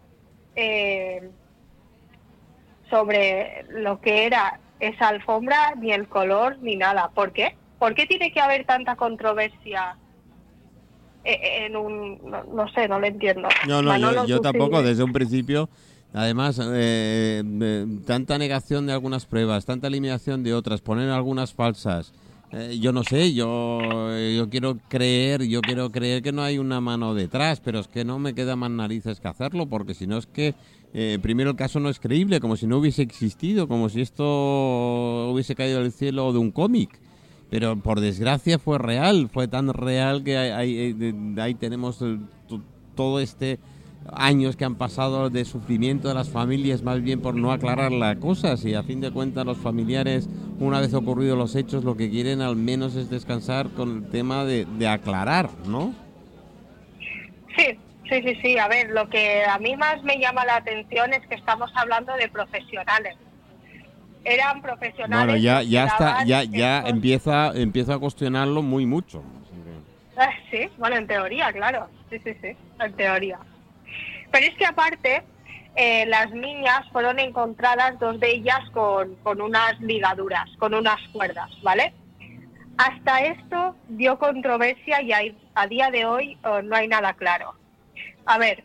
eh, 0.55 1.29
sobre 2.89 3.65
lo 3.69 3.99
que 4.01 4.25
era 4.25 4.59
esa 4.79 5.09
alfombra, 5.09 5.73
ni 5.75 5.91
el 5.91 6.07
color, 6.07 6.57
ni 6.61 6.75
nada. 6.75 7.09
¿Por 7.13 7.31
qué? 7.31 7.55
¿Por 7.79 7.95
qué 7.95 8.05
tiene 8.05 8.31
que 8.31 8.39
haber 8.39 8.65
tanta 8.65 8.95
controversia 8.95 9.97
en 11.23 11.75
un... 11.75 12.19
No, 12.53 12.67
sé, 12.69 12.87
no 12.87 12.99
lo 12.99 13.07
entiendo. 13.07 13.47
No, 13.67 13.81
no, 13.81 14.25
yo, 14.25 14.41
tampoco, 14.41 14.81
desde 14.81 15.03
un 15.03 15.13
principio... 15.13 15.69
Además, 16.15 16.59
eh, 16.61 17.41
eh, 17.43 17.85
tanta 18.05 18.37
negación 18.37 18.85
de 18.85 18.93
algunas 18.93 19.25
pruebas, 19.25 19.65
tanta 19.65 19.87
eliminación 19.87 20.43
de 20.43 20.53
otras, 20.53 20.79
poner 20.79 21.09
algunas 21.09 21.53
falsas. 21.55 22.13
Eh, 22.55 22.77
yo 22.79 22.91
no 22.91 23.03
sé, 23.03 23.33
yo, 23.33 23.79
yo 24.35 24.49
quiero 24.49 24.77
creer, 24.87 25.43
yo 25.43 25.61
quiero 25.61 25.91
creer 25.91 26.21
que 26.21 26.31
no 26.31 26.43
hay 26.43 26.59
una 26.59 26.79
mano 26.79 27.15
detrás, 27.15 27.59
pero 27.59 27.79
es 27.79 27.87
que 27.87 28.05
no 28.05 28.19
me 28.19 28.35
queda 28.35 28.55
más 28.55 28.69
narices 28.69 29.19
que 29.19 29.27
hacerlo, 29.27 29.65
porque 29.67 29.95
si 29.95 30.05
no 30.05 30.17
es 30.17 30.27
que 30.27 30.53
primero 31.23 31.49
el 31.49 31.55
caso 31.55 31.79
no 31.79 31.89
es 31.89 31.99
creíble, 31.99 32.39
como 32.39 32.55
si 32.55 32.67
no 32.67 32.77
hubiese 32.77 33.01
existido, 33.01 33.67
como 33.67 33.89
si 33.89 34.01
esto 34.01 35.31
hubiese 35.31 35.55
caído 35.55 35.81
del 35.81 35.91
cielo 35.91 36.31
de 36.31 36.37
un 36.37 36.51
cómic. 36.51 36.99
Pero 37.49 37.75
por 37.75 37.99
desgracia 37.99 38.59
fue 38.59 38.77
real, 38.77 39.29
fue 39.33 39.47
tan 39.47 39.73
real 39.73 40.23
que 40.23 40.37
ahí, 40.37 40.95
ahí 41.37 41.53
tenemos 41.55 42.03
todo 42.95 43.19
este 43.19 43.59
años 44.11 44.55
que 44.55 44.65
han 44.65 44.75
pasado 44.75 45.29
de 45.29 45.45
sufrimiento 45.45 46.07
de 46.07 46.13
las 46.13 46.29
familias 46.29 46.83
más 46.83 47.01
bien 47.01 47.21
por 47.21 47.35
no 47.35 47.51
aclarar 47.51 47.91
las 47.91 48.17
cosas 48.17 48.63
y 48.65 48.75
a 48.75 48.83
fin 48.83 49.01
de 49.01 49.11
cuentas 49.11 49.45
los 49.45 49.57
familiares 49.57 50.29
una 50.59 50.81
vez 50.81 50.93
ocurridos 50.93 51.37
los 51.37 51.55
hechos 51.55 51.83
lo 51.83 51.95
que 51.95 52.09
quieren 52.09 52.41
al 52.41 52.55
menos 52.55 52.95
es 52.95 53.09
descansar 53.09 53.69
con 53.69 53.97
el 53.97 54.09
tema 54.09 54.45
de, 54.45 54.65
de 54.65 54.87
aclarar, 54.87 55.49
¿no? 55.65 55.93
Sí, 57.57 57.77
sí, 58.09 58.21
sí, 58.23 58.37
sí. 58.41 58.57
A 58.57 58.67
ver, 58.67 58.89
lo 58.89 59.09
que 59.09 59.43
a 59.45 59.59
mí 59.59 59.75
más 59.75 60.01
me 60.03 60.19
llama 60.19 60.43
la 60.45 60.57
atención 60.57 61.13
es 61.13 61.25
que 61.27 61.35
estamos 61.35 61.71
hablando 61.75 62.13
de 62.15 62.27
profesionales 62.29 63.15
eran 64.25 64.61
profesionales. 64.61 65.25
Bueno, 65.25 65.37
ya, 65.37 65.63
ya 65.63 65.85
está, 65.85 66.23
ya, 66.25 66.43
ya 66.43 66.81
empieza, 66.87 67.51
empieza 67.53 67.95
a 67.95 67.99
cuestionarlo 67.99 68.61
muy 68.61 68.85
mucho. 68.85 69.23
Sí, 70.51 70.69
bueno, 70.77 70.97
en 70.97 71.07
teoría, 71.07 71.51
claro. 71.51 71.87
Sí, 72.11 72.19
sí, 72.23 72.35
sí, 72.39 72.55
en 72.79 72.93
teoría. 72.93 73.39
Pero 74.33 74.47
es 74.47 74.55
que 74.55 74.65
aparte, 74.65 75.23
eh, 75.75 76.07
las 76.07 76.31
niñas 76.31 76.89
fueron 76.91 77.19
encontradas, 77.19 77.99
dos 77.99 78.19
de 78.19 78.31
ellas 78.31 78.67
con, 78.71 79.13
con 79.17 79.39
unas 79.39 79.79
ligaduras, 79.79 80.49
con 80.57 80.73
unas 80.73 80.99
cuerdas, 81.09 81.51
¿vale? 81.61 81.93
Hasta 82.79 83.25
esto 83.25 83.75
dio 83.89 84.17
controversia 84.17 85.03
y 85.03 85.13
hay, 85.13 85.37
a 85.53 85.67
día 85.67 85.91
de 85.91 86.05
hoy 86.05 86.39
oh, 86.45 86.63
no 86.63 86.75
hay 86.75 86.87
nada 86.87 87.13
claro. 87.13 87.53
A 88.25 88.39
ver, 88.39 88.63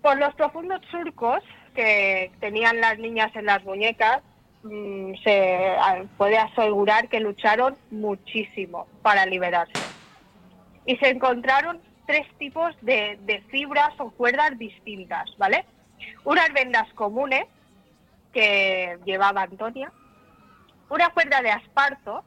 por 0.00 0.16
los 0.16 0.34
profundos 0.36 0.80
surcos 0.90 1.44
que 1.74 2.32
tenían 2.40 2.80
las 2.80 2.98
niñas 2.98 3.30
en 3.36 3.44
las 3.44 3.62
muñecas, 3.64 4.22
mm, 4.62 5.16
se 5.22 5.76
puede 6.16 6.38
asegurar 6.38 7.10
que 7.10 7.20
lucharon 7.20 7.76
muchísimo 7.90 8.86
para 9.02 9.26
liberarse. 9.26 9.74
Y 10.86 10.96
se 10.96 11.10
encontraron 11.10 11.78
tres 12.06 12.26
tipos 12.38 12.74
de, 12.82 13.42
fibras 13.50 13.92
o 13.98 14.10
cuerdas 14.10 14.58
distintas, 14.58 15.24
¿vale? 15.38 15.64
Unas 16.24 16.52
vendas 16.52 16.92
comunes 16.94 17.44
que 18.32 18.98
llevaba 19.04 19.42
Antonia, 19.42 19.92
una 20.90 21.10
cuerda 21.10 21.40
de 21.40 21.50
asparto, 21.50 22.24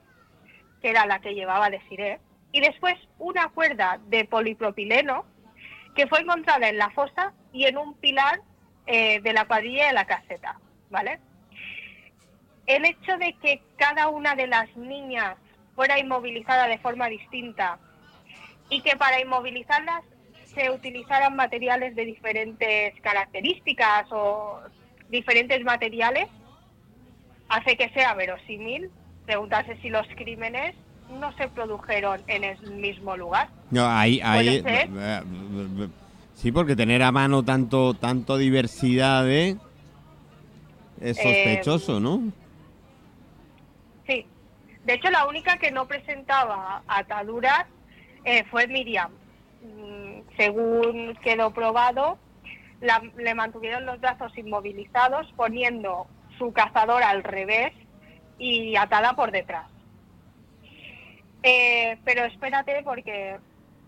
que 0.81 0.89
era 0.89 1.05
la 1.05 1.19
que 1.19 1.33
llevaba 1.33 1.69
Desiree, 1.69 2.19
y 2.51 2.61
después 2.61 2.95
una 3.19 3.49
cuerda 3.49 3.99
de 4.07 4.25
polipropileno 4.25 5.25
que 5.95 6.07
fue 6.07 6.21
encontrada 6.21 6.69
en 6.69 6.77
la 6.77 6.89
fosa 6.91 7.33
y 7.51 7.65
en 7.65 7.77
un 7.77 7.95
pilar 7.95 8.41
eh, 8.85 9.19
de 9.21 9.33
la 9.33 9.45
cuadrilla 9.45 9.87
de 9.87 9.93
la 9.93 10.05
caseta, 10.05 10.59
¿vale? 10.89 11.19
El 12.65 12.85
hecho 12.85 13.17
de 13.17 13.33
que 13.41 13.61
cada 13.77 14.07
una 14.09 14.35
de 14.35 14.47
las 14.47 14.75
niñas 14.77 15.35
fuera 15.75 15.99
inmovilizada 15.99 16.67
de 16.67 16.79
forma 16.79 17.07
distinta 17.07 17.79
y 18.69 18.81
que 18.81 18.95
para 18.95 19.21
inmovilizarlas 19.21 20.03
se 20.45 20.71
utilizaran 20.71 21.35
materiales 21.35 21.95
de 21.95 22.05
diferentes 22.05 22.99
características 23.01 24.07
o 24.11 24.59
diferentes 25.09 25.63
materiales, 25.63 26.27
hace 27.49 27.77
que 27.77 27.89
sea 27.89 28.13
verosímil 28.13 28.89
preguntarse 29.25 29.77
si 29.81 29.89
los 29.89 30.07
crímenes 30.15 30.75
no 31.19 31.31
se 31.37 31.47
produjeron 31.49 32.21
en 32.27 32.43
el 32.43 32.71
mismo 32.71 33.15
lugar. 33.15 33.49
No, 33.71 33.87
ahí, 33.87 34.19
ahí, 34.23 34.63
Sí, 36.33 36.51
porque 36.51 36.75
tener 36.75 37.01
a 37.01 37.11
mano 37.11 37.43
tanto, 37.43 37.95
tanto 37.95 38.37
diversidad 38.37 39.27
¿eh? 39.27 39.57
es 41.01 41.17
sospechoso, 41.17 41.99
¿no? 41.99 42.31
Sí. 44.05 44.23
De 44.85 44.93
hecho, 44.93 45.09
la 45.09 45.25
única 45.25 45.57
que 45.57 45.71
no 45.71 45.87
presentaba 45.87 46.83
ataduras 46.87 47.65
eh, 48.23 48.43
fue 48.45 48.67
Miriam. 48.67 49.11
Mm, 49.61 50.21
según 50.37 51.15
quedó 51.23 51.51
probado, 51.51 52.17
le 53.17 53.33
mantuvieron 53.33 53.85
los 53.85 53.99
brazos 53.99 54.37
inmovilizados 54.37 55.31
poniendo 55.35 56.07
su 56.37 56.53
cazadora 56.53 57.09
al 57.09 57.23
revés 57.23 57.73
y 58.37 58.75
atada 58.75 59.13
por 59.13 59.31
detrás. 59.31 59.65
Eh, 61.43 61.97
pero 62.03 62.25
espérate 62.25 62.81
porque 62.83 63.37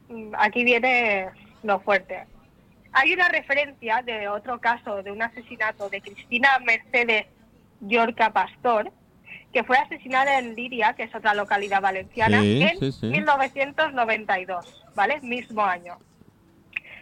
mm, 0.10 0.34
aquí 0.38 0.64
viene 0.64 1.30
lo 1.64 1.80
fuerte. 1.82 2.26
Hay 2.92 3.14
una 3.14 3.30
referencia 3.30 4.02
de 4.02 4.28
otro 4.28 4.60
caso 4.60 5.04
de 5.04 5.12
un 5.12 5.22
asesinato 5.22 5.90
de 5.90 6.02
Cristina 6.02 6.58
Mercedes 6.66 7.28
Yorca 7.82 8.32
Pastor, 8.32 8.92
que 9.53 9.63
fue 9.63 9.77
asesinada 9.77 10.39
en 10.39 10.56
Liria, 10.56 10.94
que 10.94 11.03
es 11.03 11.15
otra 11.15 11.34
localidad 11.34 11.82
valenciana, 11.82 12.39
en 12.39 12.77
1992, 13.01 14.86
¿vale? 14.96 15.20
Mismo 15.22 15.63
año. 15.63 15.98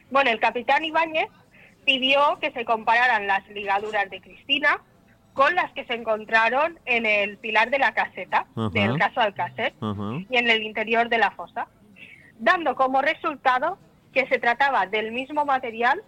Bueno, 0.09 0.29
el 0.29 0.39
capitán 0.39 0.85
Ibáñez 0.85 1.29
pidió 1.85 2.37
que 2.39 2.51
se 2.51 2.65
compararan 2.65 3.27
las 3.27 3.47
ligaduras 3.49 4.09
de 4.09 4.21
Cristina 4.21 4.81
con 5.33 5.53
las 5.55 5.71
que 5.73 5.85
se 5.85 5.93
encontraron 5.93 6.79
en 6.85 7.05
el 7.05 7.37
pilar 7.37 7.69
de 7.69 7.79
la 7.79 7.93
caseta, 7.93 8.47
del 8.71 8.97
caso 8.97 9.19
Alcácer, 9.19 9.73
y 10.29 10.37
en 10.37 10.49
el 10.49 10.63
interior 10.63 11.09
de 11.09 11.17
la 11.17 11.31
fosa, 11.31 11.67
dando 12.39 12.75
como 12.75 13.01
resultado 13.01 13.77
que 14.13 14.27
se 14.27 14.39
trataba 14.39 14.87
del 14.87 15.11
mismo 15.11 15.45
material, 15.45 16.01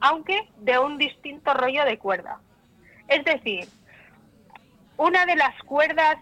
aunque 0.00 0.48
de 0.58 0.78
un 0.78 0.96
distinto 0.98 1.54
rollo 1.54 1.84
de 1.84 1.98
cuerda. 1.98 2.38
Es 3.08 3.24
decir, 3.24 3.66
una 4.96 5.26
de 5.26 5.36
las 5.36 5.56
cuerdas 5.64 6.16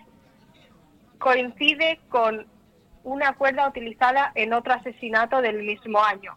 coincide 1.19 2.00
con 2.09 2.47
una 3.05 3.35
cuerda 3.35 3.69
utilizada 3.69 4.33
en 4.35 4.53
otro 4.53 4.75
asesinato 4.75 5.41
del 5.41 5.62
mismo 5.62 6.03
año. 6.03 6.37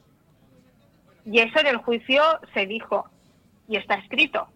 Y 1.25 1.39
eso 1.39 1.59
en 1.59 1.67
el 1.67 1.77
juicio 1.77 2.21
se 2.53 2.65
dijo 2.65 3.05
y 3.67 3.77
está 3.77 3.95
escrito. 3.95 4.47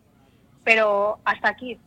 Pero 0.63 1.19
hasta 1.23 1.49
aquí 1.49 1.79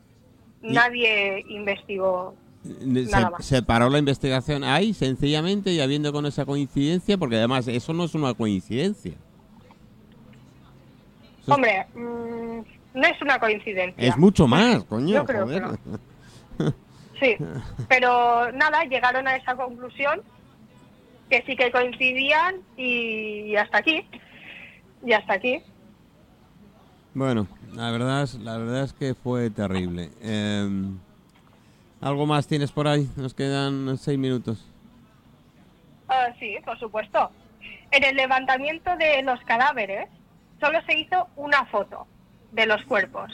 nadie 0.62 1.44
investigó 1.48 2.34
Se, 2.62 3.42
se, 3.42 3.62
paró 3.62 3.88
la 3.88 3.98
investigación 3.98 4.64
ahí, 4.64 4.94
sencillamente, 4.94 5.70
y 5.72 5.80
habiendo 5.80 6.12
con 6.12 6.26
esa 6.26 6.44
coincidencia, 6.44 7.18
porque 7.18 7.36
además 7.36 7.68
eso 7.68 7.92
no 7.92 8.04
es 8.04 8.14
una 8.14 8.34
coincidencia. 8.34 9.14
Hombre, 11.46 11.86
mm, 11.94 12.60
no 12.94 13.06
es 13.06 13.20
una 13.22 13.38
coincidencia. 13.38 14.08
Es 14.08 14.16
mucho 14.16 14.46
más, 14.46 14.84
coño. 14.84 15.14
Yo 15.14 15.24
creo 15.24 15.46
que 15.46 15.60
no. 15.60 15.78
Sí, 17.20 17.36
pero 17.86 18.50
nada, 18.52 18.82
llegaron 18.84 19.28
a 19.28 19.36
esa 19.36 19.54
conclusión 19.54 20.22
que 21.28 21.42
sí 21.46 21.54
que 21.54 21.70
coincidían 21.70 22.62
y 22.78 23.54
hasta 23.56 23.76
aquí. 23.76 24.06
Y 25.04 25.12
hasta 25.12 25.34
aquí. 25.34 25.62
Bueno, 27.12 27.46
la 27.74 27.90
verdad 27.90 28.22
es, 28.22 28.34
la 28.36 28.56
verdad 28.56 28.84
es 28.84 28.92
que 28.92 29.14
fue 29.14 29.50
terrible. 29.50 30.10
Em, 30.22 30.98
¿Algo 32.00 32.24
más 32.24 32.46
tienes 32.46 32.72
por 32.72 32.88
ahí? 32.88 33.08
Nos 33.16 33.34
quedan 33.34 33.98
seis 33.98 34.18
minutos. 34.18 34.64
Ah, 36.08 36.28
sí, 36.38 36.56
por 36.64 36.78
supuesto. 36.78 37.30
En 37.90 38.04
el 38.04 38.16
levantamiento 38.16 38.96
de 38.96 39.22
los 39.22 39.40
cadáveres 39.40 40.08
solo 40.60 40.78
se 40.86 40.98
hizo 40.98 41.26
una 41.36 41.66
foto 41.66 42.06
de 42.52 42.66
los 42.66 42.82
cuerpos 42.84 43.30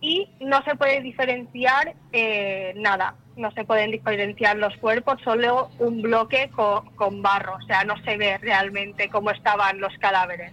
y 0.00 0.28
no 0.40 0.62
se 0.62 0.76
puede 0.76 1.00
diferenciar 1.00 1.94
eh, 2.12 2.72
nada, 2.76 3.14
no 3.36 3.50
se 3.52 3.64
pueden 3.64 3.90
diferenciar 3.90 4.56
los 4.56 4.76
cuerpos, 4.76 5.20
solo 5.22 5.70
un 5.78 6.02
bloque 6.02 6.50
con, 6.50 7.22
barro, 7.22 7.56
o 7.56 7.62
sea, 7.62 7.84
no 7.84 7.96
se 8.04 8.16
ve 8.16 8.38
realmente 8.38 9.08
cómo 9.08 9.30
estaban 9.30 9.80
los 9.80 9.96
cadáveres. 9.98 10.52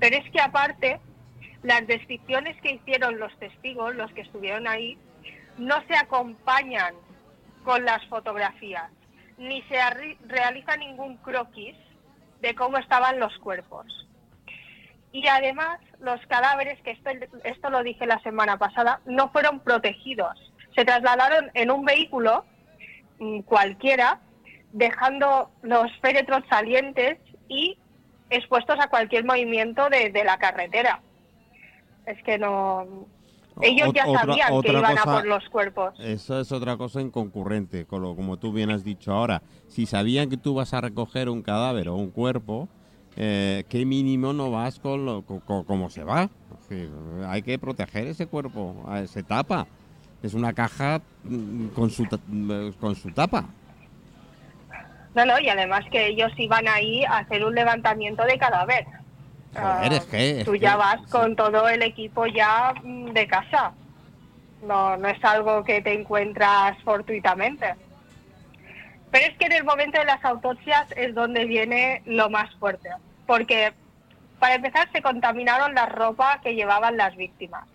Pero 0.00 0.16
es 0.16 0.28
que 0.30 0.40
aparte, 0.40 1.00
las 1.62 1.86
descripciones 1.86 2.60
que 2.60 2.72
hicieron 2.72 3.18
los 3.18 3.36
testigos, 3.38 3.94
los 3.94 4.10
que 4.12 4.22
estuvieron 4.22 4.66
ahí, 4.66 4.98
no 5.58 5.76
se 5.86 5.96
acompañan 5.96 6.94
con 7.62 7.84
las 7.84 8.04
fotografías, 8.06 8.90
ni 9.38 9.62
se 9.62 9.76
realiza 10.26 10.76
ningún 10.76 11.16
croquis 11.18 11.76
de 12.40 12.54
cómo 12.56 12.78
estaban 12.78 13.20
los 13.20 13.36
cuerpos. 13.38 13.86
Y 15.12 15.26
además, 15.28 15.78
los 16.00 16.20
cadáveres, 16.26 16.80
que 16.82 16.92
esto, 16.92 17.10
esto 17.44 17.70
lo 17.70 17.82
dije 17.82 18.06
la 18.06 18.20
semana 18.20 18.56
pasada, 18.56 19.00
no 19.04 19.30
fueron 19.30 19.60
protegidos. 19.60 20.38
Se 20.74 20.84
trasladaron 20.84 21.50
en 21.52 21.70
un 21.70 21.84
vehículo 21.84 22.46
mm, 23.18 23.40
cualquiera, 23.40 24.20
dejando 24.72 25.50
los 25.62 25.92
féretros 26.00 26.42
salientes 26.48 27.18
y 27.48 27.76
expuestos 28.30 28.76
a 28.80 28.88
cualquier 28.88 29.24
movimiento 29.24 29.88
de, 29.90 30.10
la 30.24 30.38
carretera. 30.38 31.02
Es 32.06 32.22
que 32.22 32.38
no. 32.38 33.06
Ellos 33.60 33.90
ya 33.94 34.06
sabían 34.06 34.62
que 34.62 34.72
iban 34.72 34.98
a 34.98 35.04
por 35.04 35.26
los 35.26 35.46
cuerpos. 35.50 35.94
Eso 36.00 36.40
es 36.40 36.50
otra 36.52 36.78
cosa 36.78 37.02
inconcurrente, 37.02 37.84
como 37.84 38.38
tú 38.38 38.50
bien 38.50 38.70
has 38.70 38.82
dicho 38.82 39.12
ahora. 39.12 39.42
Si 39.68 39.84
sabían 39.84 40.30
que 40.30 40.38
tú 40.38 40.54
vas 40.54 40.72
a 40.72 40.80
recoger 40.80 41.28
un 41.28 41.42
cadáver 41.42 41.90
o 41.90 41.96
un 41.96 42.10
cuerpo, 42.10 42.70
eh, 43.16 43.64
¿qué 43.68 43.84
mínimo 43.84 44.32
no 44.32 44.50
vas 44.50 44.78
con, 44.78 45.04
lo, 45.04 45.22
cómo 45.22 45.90
se 45.90 46.04
va? 46.04 46.28
hay 47.28 47.42
que 47.42 47.58
proteger 47.58 48.06
ese 48.06 48.26
cuerpo, 48.26 48.86
se 49.06 49.22
tapa. 49.22 49.66
Es 50.22 50.34
una 50.34 50.52
caja 50.52 51.02
mm, 51.24 51.68
con 51.68 51.90
su, 51.90 52.06
con 52.80 52.94
su 52.94 53.10
tapa. 53.10 53.44
No, 55.14 55.26
no, 55.26 55.38
y 55.38 55.48
además 55.48 55.84
que 55.90 56.06
ellos 56.06 56.32
iban 56.38 56.66
ahí 56.68 57.04
a 57.04 57.18
hacer 57.18 57.44
un 57.44 57.54
levantamiento 57.54 58.24
de 58.24 58.38
cadáver. 58.38 58.86
Joder, 59.54 59.92
es 59.92 60.04
que, 60.06 60.38
ah, 60.40 60.44
tú 60.44 60.56
ya 60.56 60.76
vas 60.76 61.02
con 61.10 61.36
todo 61.36 61.68
el 61.68 61.82
equipo 61.82 62.26
ya 62.26 62.72
mm, 62.82 63.10
de 63.10 63.26
casa. 63.26 63.72
No, 64.66 64.96
no 64.96 65.08
es 65.08 65.22
algo 65.24 65.64
que 65.64 65.82
te 65.82 65.92
encuentras 65.92 66.78
fortuitamente. 66.84 67.74
Pero 69.12 69.26
es 69.26 69.36
que 69.36 69.44
en 69.44 69.52
el 69.52 69.64
momento 69.64 69.98
de 69.98 70.06
las 70.06 70.24
autopsias 70.24 70.90
es 70.96 71.14
donde 71.14 71.44
viene 71.44 72.02
lo 72.06 72.30
más 72.30 72.52
fuerte, 72.56 72.88
porque 73.26 73.74
para 74.38 74.54
empezar 74.54 74.90
se 74.90 75.02
contaminaron 75.02 75.74
la 75.74 75.86
ropa 75.86 76.40
que 76.42 76.54
llevaban 76.54 76.96
las 76.96 77.14
víctimas. 77.14 77.68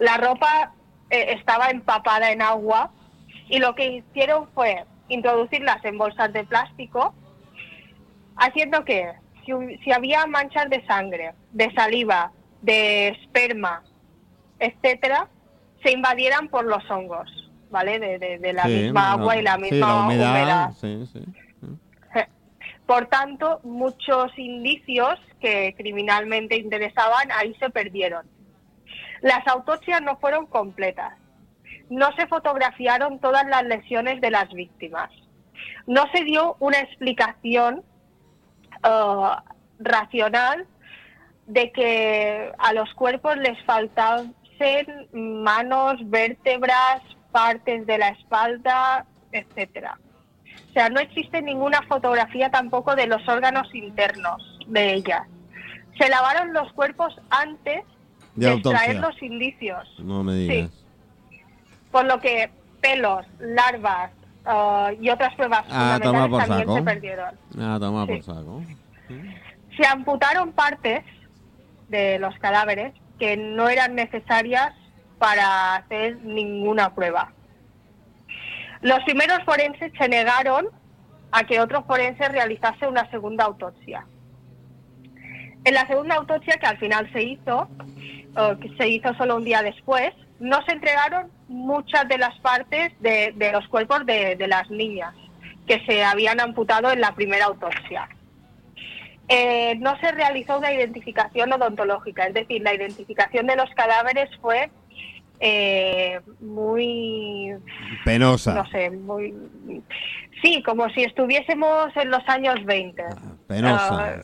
La 0.00 0.16
ropa 0.16 0.72
eh, 1.10 1.34
estaba 1.38 1.70
empapada 1.70 2.32
en 2.32 2.42
agua 2.42 2.90
y 3.48 3.60
lo 3.60 3.76
que 3.76 3.86
hicieron 3.86 4.48
fue 4.52 4.84
introducirlas 5.08 5.84
en 5.84 5.96
bolsas 5.96 6.32
de 6.32 6.44
plástico, 6.44 7.14
haciendo 8.36 8.84
que 8.84 9.12
si, 9.46 9.52
si 9.84 9.92
había 9.92 10.26
manchas 10.26 10.68
de 10.70 10.84
sangre, 10.86 11.34
de 11.52 11.72
saliva, 11.72 12.32
de 12.62 13.08
esperma, 13.08 13.84
etcétera, 14.58 15.28
se 15.84 15.92
invadieran 15.92 16.48
por 16.48 16.64
los 16.64 16.88
hongos. 16.90 17.49
¿Vale? 17.70 17.98
De, 17.98 18.52
la 18.52 18.64
misma 18.64 19.12
agua 19.12 19.36
y 19.36 19.42
la 19.42 19.56
misma 19.56 20.04
humedad. 20.04 20.70
Por 22.86 23.06
tanto, 23.06 23.60
muchos 23.62 24.36
indicios 24.36 25.18
que 25.40 25.74
criminalmente 25.76 26.56
interesaban 26.56 27.30
ahí 27.32 27.54
se 27.54 27.70
perdieron. 27.70 28.26
Las 29.22 29.46
autopsias 29.46 30.02
no 30.02 30.16
fueron 30.16 30.46
completas. 30.46 31.14
No 31.88 32.12
se 32.16 32.26
fotografiaron 32.26 33.18
todas 33.20 33.46
las 33.46 33.64
lesiones 33.64 34.20
de 34.20 34.30
las 34.30 34.48
víctimas. 34.52 35.10
No 35.86 36.04
se 36.12 36.24
dio 36.24 36.56
una 36.58 36.80
explicación 36.80 37.82
uh, 38.84 39.36
racional 39.78 40.66
de 41.46 41.72
que 41.72 42.52
a 42.58 42.72
los 42.72 42.92
cuerpos 42.94 43.36
les 43.36 43.62
faltasen 43.64 44.34
manos, 45.12 45.96
vértebras, 46.04 47.02
partes 47.32 47.86
de 47.86 47.98
la 47.98 48.08
espalda, 48.08 49.06
etcétera. 49.32 49.98
O 50.70 50.72
sea, 50.72 50.88
no 50.88 51.00
existe 51.00 51.42
ninguna 51.42 51.82
fotografía 51.82 52.50
tampoco 52.50 52.94
de 52.94 53.06
los 53.06 53.26
órganos 53.28 53.74
internos 53.74 54.58
de 54.66 54.94
ellas. 54.94 55.22
Se 55.98 56.08
lavaron 56.08 56.52
los 56.52 56.72
cuerpos 56.72 57.14
antes 57.28 57.84
de, 58.36 58.52
extraer 58.52 58.96
los 58.96 59.20
indicios. 59.22 59.88
No 59.98 60.22
me 60.22 60.34
digas. 60.34 60.70
Por 61.90 62.04
lo 62.04 62.20
que 62.20 62.50
pelos, 62.80 63.26
larvas 63.40 64.12
uh, 64.46 64.92
y 65.00 65.10
otras 65.10 65.34
pruebas 65.34 65.64
ah, 65.70 65.98
fundamentales 66.00 66.48
también 66.48 66.78
se 66.78 66.82
perdieron. 66.82 67.34
Ah, 67.58 67.76
toma 67.80 68.06
por 68.06 68.22
saco. 68.22 68.62
Se 69.76 69.86
amputaron 69.86 70.52
partes 70.52 71.04
de 71.88 72.18
los 72.18 72.34
cadáveres 72.38 72.94
que 73.18 73.36
no 73.36 73.68
eran 73.68 73.94
necesarias 73.94 74.72
para 75.20 75.76
hacer 75.76 76.16
ninguna 76.22 76.94
prueba. 76.94 77.30
Los 78.80 79.00
primeros 79.04 79.44
forenses 79.44 79.92
se 79.98 80.08
negaron 80.08 80.68
a 81.30 81.44
que 81.44 81.60
otro 81.60 81.84
forense 81.84 82.26
realizase 82.30 82.88
una 82.88 83.08
segunda 83.10 83.44
autopsia. 83.44 84.06
En 85.64 85.74
la 85.74 85.86
segunda 85.86 86.14
autopsia, 86.14 86.56
que 86.56 86.66
al 86.66 86.78
final 86.78 87.12
se 87.12 87.22
hizo, 87.22 87.68
que 88.62 88.74
se 88.78 88.88
hizo 88.88 89.12
solo 89.14 89.36
un 89.36 89.44
día 89.44 89.62
después, 89.62 90.10
no 90.38 90.64
se 90.64 90.72
entregaron 90.72 91.30
muchas 91.48 92.08
de 92.08 92.16
las 92.16 92.38
partes 92.40 92.92
de, 93.00 93.34
los 93.52 93.68
cuerpos 93.68 94.06
de, 94.06 94.42
las 94.48 94.70
niñas 94.70 95.14
que 95.66 95.84
se 95.84 96.02
habían 96.02 96.40
amputado 96.40 96.90
en 96.90 97.02
la 97.02 97.14
primera 97.14 97.44
autopsia. 97.44 98.08
Eh, 99.28 99.76
no 99.80 100.00
se 100.00 100.10
realizó 100.12 100.58
una 100.58 100.72
identificación 100.72 101.52
odontológica, 101.52 102.24
es 102.26 102.32
decir, 102.32 102.62
la 102.62 102.74
identificación 102.74 103.46
de 103.46 103.56
los 103.56 103.68
cadáveres 103.76 104.30
fue 104.40 104.70
eh, 105.40 106.20
muy 106.40 107.54
penosa. 108.04 108.54
No 108.54 108.70
sé, 108.70 108.90
muy 108.90 109.34
sí, 110.42 110.62
como 110.62 110.88
si 110.90 111.02
estuviésemos 111.02 111.96
en 111.96 112.10
los 112.10 112.22
años 112.28 112.62
20. 112.64 113.02
Ah, 113.02 113.16
penosa. 113.46 114.14
Ah, 114.14 114.22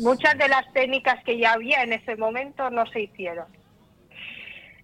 muchas 0.00 0.38
de 0.38 0.48
las 0.48 0.72
técnicas 0.72 1.22
que 1.24 1.38
ya 1.38 1.52
había 1.52 1.82
en 1.82 1.92
ese 1.92 2.16
momento 2.16 2.70
no 2.70 2.86
se 2.86 3.02
hicieron. 3.02 3.46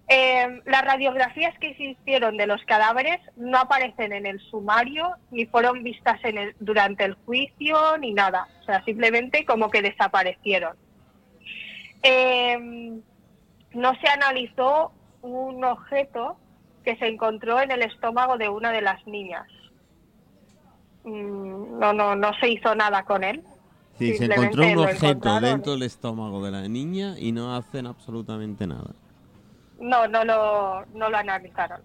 Eh, 0.07 0.61
las 0.65 0.83
radiografías 0.83 1.57
que 1.59 1.73
se 1.75 1.83
hicieron 1.83 2.35
de 2.35 2.45
los 2.45 2.61
cadáveres 2.65 3.19
no 3.37 3.59
aparecen 3.59 4.11
en 4.11 4.25
el 4.25 4.41
sumario 4.41 5.15
ni 5.29 5.45
fueron 5.45 5.83
vistas 5.83 6.19
en 6.23 6.37
el, 6.37 6.55
durante 6.59 7.05
el 7.05 7.13
juicio 7.13 7.97
ni 7.97 8.13
nada. 8.13 8.47
O 8.61 8.65
sea, 8.65 8.83
simplemente 8.83 9.45
como 9.45 9.69
que 9.69 9.81
desaparecieron. 9.81 10.75
Eh, 12.03 12.99
no 13.73 13.95
se 14.01 14.07
analizó 14.09 14.91
un 15.21 15.63
objeto 15.63 16.37
que 16.83 16.95
se 16.97 17.07
encontró 17.07 17.61
en 17.61 17.71
el 17.71 17.83
estómago 17.83 18.37
de 18.37 18.49
una 18.49 18.71
de 18.71 18.81
las 18.81 19.05
niñas. 19.05 19.47
Mm, 21.03 21.79
no, 21.79 21.93
no, 21.93 22.15
no 22.15 22.31
se 22.39 22.49
hizo 22.49 22.75
nada 22.75 23.03
con 23.03 23.23
él. 23.23 23.43
Sí, 23.97 24.15
se 24.15 24.25
encontró 24.25 24.65
un 24.65 24.77
objeto 24.79 25.39
dentro 25.39 25.73
del 25.73 25.83
estómago 25.83 26.43
de 26.43 26.51
la 26.51 26.67
niña 26.67 27.15
y 27.19 27.31
no 27.31 27.55
hacen 27.55 27.85
absolutamente 27.85 28.65
nada. 28.65 28.91
No, 29.79 30.07
no 30.07 30.23
lo, 30.23 30.85
no 30.93 31.09
lo 31.09 31.17
analizaron. 31.17 31.81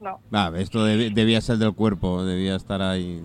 No. 0.00 0.20
Ah, 0.32 0.50
esto 0.56 0.84
debía 0.84 1.40
ser 1.40 1.56
del 1.58 1.74
cuerpo, 1.74 2.24
debía 2.24 2.56
estar 2.56 2.82
ahí. 2.82 3.22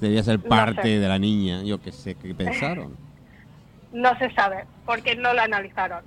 Debía 0.00 0.22
ser 0.22 0.40
parte 0.40 0.98
de 0.98 1.08
la 1.08 1.18
niña, 1.18 1.62
yo 1.62 1.80
qué 1.80 1.92
sé, 1.92 2.14
¿qué 2.14 2.34
pensaron? 2.34 2.96
no 3.92 4.16
se 4.18 4.30
sabe, 4.32 4.64
porque 4.86 5.14
no 5.14 5.34
lo 5.34 5.42
analizaron. 5.42 6.02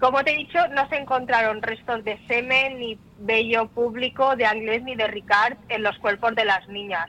Como 0.00 0.22
te 0.22 0.32
he 0.32 0.36
dicho, 0.36 0.58
no 0.74 0.88
se 0.88 0.96
encontraron 0.96 1.60
restos 1.60 2.04
de 2.04 2.18
semen 2.28 2.78
ni 2.78 2.98
vello 3.18 3.66
público 3.68 4.36
de 4.36 4.46
Anglés 4.46 4.82
ni 4.84 4.94
de 4.94 5.08
Ricard 5.08 5.56
en 5.68 5.82
los 5.82 5.98
cuerpos 5.98 6.34
de 6.36 6.44
las 6.44 6.68
niñas. 6.68 7.08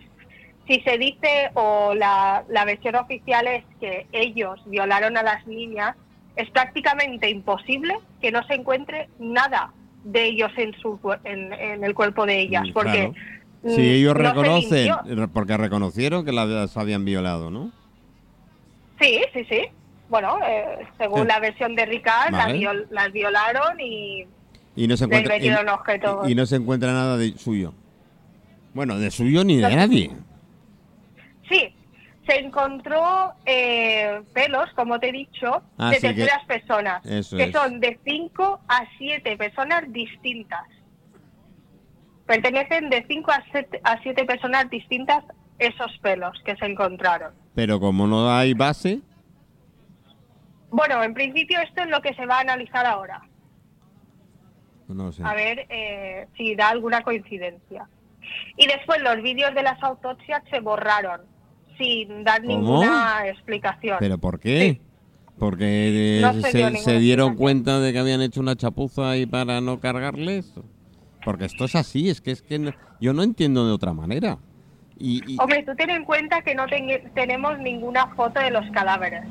Si 0.67 0.81
se 0.81 0.97
dice 0.97 1.51
o 1.53 1.93
la, 1.93 2.43
la 2.49 2.65
versión 2.65 2.95
oficial 2.95 3.47
es 3.47 3.63
que 3.79 4.07
ellos 4.11 4.59
violaron 4.65 5.17
a 5.17 5.23
las 5.23 5.45
niñas, 5.47 5.95
es 6.35 6.49
prácticamente 6.51 7.29
imposible 7.29 7.95
que 8.21 8.31
no 8.31 8.43
se 8.47 8.55
encuentre 8.55 9.09
nada 9.19 9.71
de 10.03 10.25
ellos 10.25 10.51
en, 10.57 10.73
su, 10.79 10.99
en, 11.23 11.53
en 11.53 11.83
el 11.83 11.93
cuerpo 11.93 12.25
de 12.25 12.39
ellas, 12.39 12.67
Mm, 12.69 12.73
porque 12.73 13.11
claro. 13.11 13.13
Si 13.75 13.81
ellos 13.81 14.15
mm, 14.15 14.17
no 14.17 14.23
se 14.23 14.29
reconocen, 14.29 15.29
porque 15.33 15.57
reconocieron 15.57 16.23
que 16.23 16.31
las 16.31 16.77
habían 16.77 17.03
violado, 17.03 17.51
¿no? 17.51 17.71
Sí, 19.01 19.21
sí, 19.33 19.45
sí. 19.49 19.61
Bueno, 20.09 20.39
eh, 20.45 20.87
según 20.97 21.27
la 21.27 21.39
versión 21.39 21.75
de 21.75 21.85
Ricard, 21.85 22.31
las, 22.31 22.47
viol- 22.47 22.87
las 22.89 23.11
violaron 23.11 23.79
y 23.79 24.25
Y 24.75 24.87
no 24.87 24.97
se 24.97 25.05
encuentra, 25.05 25.35
y, 25.35 25.39
metieron 25.39 25.69
objetos. 25.69 26.27
y 26.29 26.35
no 26.35 26.45
se 26.45 26.55
encuentra 26.55 26.91
nada 26.93 27.15
de 27.17 27.37
suyo. 27.37 27.73
Bueno, 28.73 28.97
de 28.97 29.11
suyo 29.11 29.43
ni 29.43 29.57
de 29.57 29.69
No. 29.69 29.75
nadie. 29.75 30.11
Sí, 31.49 31.73
se 32.27 32.39
encontró 32.39 33.33
eh, 33.45 34.21
pelos, 34.33 34.69
como 34.75 34.99
te 34.99 35.09
he 35.09 35.11
dicho, 35.11 35.61
Ah, 35.77 35.89
de 35.91 35.95
sí, 35.97 36.01
que- 36.07 36.13
terceras 36.13 36.45
personas, 36.45 37.05
eso 37.05 37.37
que 37.37 37.43
es. 37.45 37.51
son 37.51 37.79
de 37.79 37.99
5 38.03 38.61
a 38.67 38.85
7 38.97 39.37
personas 39.37 39.83
distintas. 39.93 40.63
Pertenecen 42.25 42.89
de 42.89 43.03
5 43.07 43.31
a 43.31 43.43
7, 43.51 43.81
a 43.83 44.01
siete 44.03 44.23
personas 44.25 44.69
distintas 44.69 45.23
esos 45.57 45.97
pelos 45.99 46.39
que 46.45 46.55
se 46.57 46.65
encontraron. 46.65 47.33
Pero 47.55 47.79
como 47.79 48.05
no 48.05 48.31
hay 48.31 48.53
base, 48.53 48.99
Bueno, 50.71 51.03
en 51.03 51.13
principio 51.13 51.59
esto 51.61 51.81
es 51.83 51.89
lo 51.89 52.01
que 52.01 52.13
se 52.13 52.25
va 52.25 52.37
a 52.37 52.41
analizar 52.41 52.85
ahora, 52.85 53.21
no 54.87 55.11
sé. 55.11 55.23
a 55.23 55.33
ver 55.33 55.65
eh, 55.69 56.27
si 56.37 56.55
da 56.55 56.69
alguna 56.69 57.01
coincidencia. 57.03 57.87
Y 58.57 58.67
después 58.67 59.01
los 59.01 59.21
vídeos 59.23 59.53
de 59.55 59.63
las 59.63 59.81
autopsias 59.81 60.43
se 60.51 60.59
borraron, 60.59 61.21
sin 61.77 62.23
dar 62.23 62.41
¿Cómo? 62.43 62.53
ninguna 62.59 63.27
explicación. 63.27 63.97
¿Pero 63.99 64.17
por 64.17 64.39
qué? 64.39 64.59
Sí. 64.79 64.81
Porque 65.39 66.17
eh, 66.19 66.21
No 66.21 66.33
se 66.33 66.51
se, 66.83 66.99
dieron 66.99 67.35
cuenta 67.35 67.79
de 67.79 67.93
que 67.93 67.99
habían 67.99 68.21
hecho 68.21 68.41
una 68.41 68.55
chapuza 68.57 69.15
y 69.15 69.25
para 69.25 69.61
no 69.61 69.79
cargarles. 69.79 70.53
Porque 71.23 71.45
esto 71.45 71.65
es 71.65 71.75
así, 71.75 72.09
es 72.09 72.19
que 72.21 72.31
es 72.31 72.41
que 72.41 72.59
no- 72.59 72.73
yo 72.99 73.13
no 73.13 73.23
entiendo 73.23 73.65
de 73.65 73.71
otra 73.73 73.93
manera. 73.93 74.37
Y, 74.97 75.21
y- 75.33 75.37
Hombre, 75.39 75.63
tú 75.63 75.73
ten 75.75 75.89
en 75.91 76.03
cuenta 76.03 76.41
que 76.41 76.53
no 76.55 76.65
ten- 76.67 77.09
tenemos 77.13 77.57
ninguna 77.59 78.07
foto 78.15 78.39
de 78.41 78.51
los 78.51 78.69
cadáveres. 78.71 79.23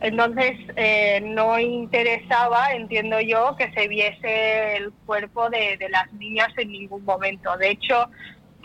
Entonces, 0.00 0.52
eh, 0.76 1.20
no 1.22 1.58
interesaba, 1.58 2.72
entiendo 2.72 3.20
yo, 3.20 3.54
que 3.56 3.70
se 3.72 3.86
viese 3.86 4.76
el 4.76 4.92
cuerpo 5.04 5.50
de, 5.50 5.76
de 5.76 5.88
las 5.90 6.10
niñas 6.14 6.48
en 6.56 6.72
ningún 6.72 7.04
momento. 7.04 7.54
De 7.58 7.70
hecho, 7.70 8.08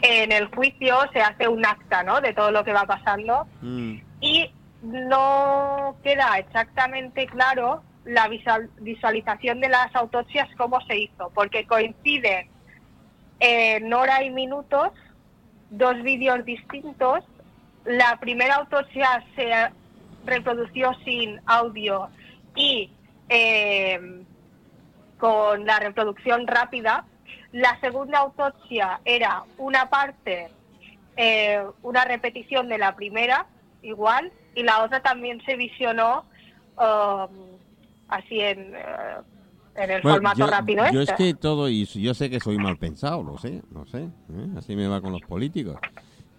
en 0.02 0.32
el 0.32 0.48
juicio 0.48 0.98
se 1.12 1.20
hace 1.22 1.48
un 1.48 1.66
acta, 1.66 2.04
¿no?, 2.04 2.22
de 2.22 2.34
todo 2.34 2.52
lo 2.52 2.64
que 2.64 2.74
va 2.74 2.86
pasando 2.86 3.48
Mm, 3.62 3.96
y 4.22 4.50
no 4.82 5.98
queda 6.04 6.38
exactamente 6.38 7.26
claro 7.28 7.82
la 8.06 8.28
visual- 8.28 8.70
visualización 8.80 9.60
de 9.60 9.70
las 9.70 9.94
autopsias 9.96 10.48
cómo 10.58 10.80
se 10.82 10.98
hizo, 10.98 11.32
porque 11.34 11.66
coinciden 11.66 12.48
en 13.40 13.94
hora 13.94 14.24
y 14.24 14.30
minutos 14.30 14.92
dos 15.70 16.02
vídeos 16.04 16.46
distintos. 16.46 17.24
La 17.84 18.18
primera 18.20 18.56
autopsia 18.56 19.24
se 19.36 19.52
reprodució 20.26 20.92
sin 21.04 21.40
audio 21.46 22.10
y 22.56 22.90
eh, 23.30 24.24
con 25.18 25.66
la 25.66 25.80
reproducción 25.80 26.48
rápida. 26.48 27.06
La 27.52 27.80
segunda 27.80 28.20
autopsia 28.20 29.00
era 29.06 29.44
una 29.58 29.90
parte, 29.90 30.50
eh, 31.16 31.64
una 31.84 32.04
repetición 32.04 32.68
de 32.68 32.78
la 32.78 32.96
primera, 32.96 33.46
igual, 33.82 34.32
y 34.56 34.64
la 34.64 34.84
otra 34.84 35.02
también 35.02 35.42
se 35.46 35.56
visionó 35.56 36.26
um, 36.78 37.58
así 38.10 38.40
en, 38.42 38.76
eh, 38.76 38.82
en 39.76 39.92
el 39.92 40.02
Bueno, 40.02 40.16
formato 40.18 40.40
yo, 40.40 40.48
rápido. 40.48 40.84
yo 40.92 41.02
es 41.02 41.10
este. 41.10 41.24
que 41.24 41.34
todo, 41.34 41.70
y 41.70 41.86
yo 41.86 42.14
sé 42.14 42.30
que 42.30 42.40
soy 42.40 42.58
mal 42.58 42.78
pensado, 42.78 43.24
lo 43.24 43.38
sé, 43.38 43.62
lo 43.72 43.86
sé. 43.86 44.04
¿eh? 44.04 44.48
Así 44.58 44.76
me 44.76 44.88
va 44.88 45.02
con 45.02 45.14
los 45.14 45.22
políticos. 45.22 45.78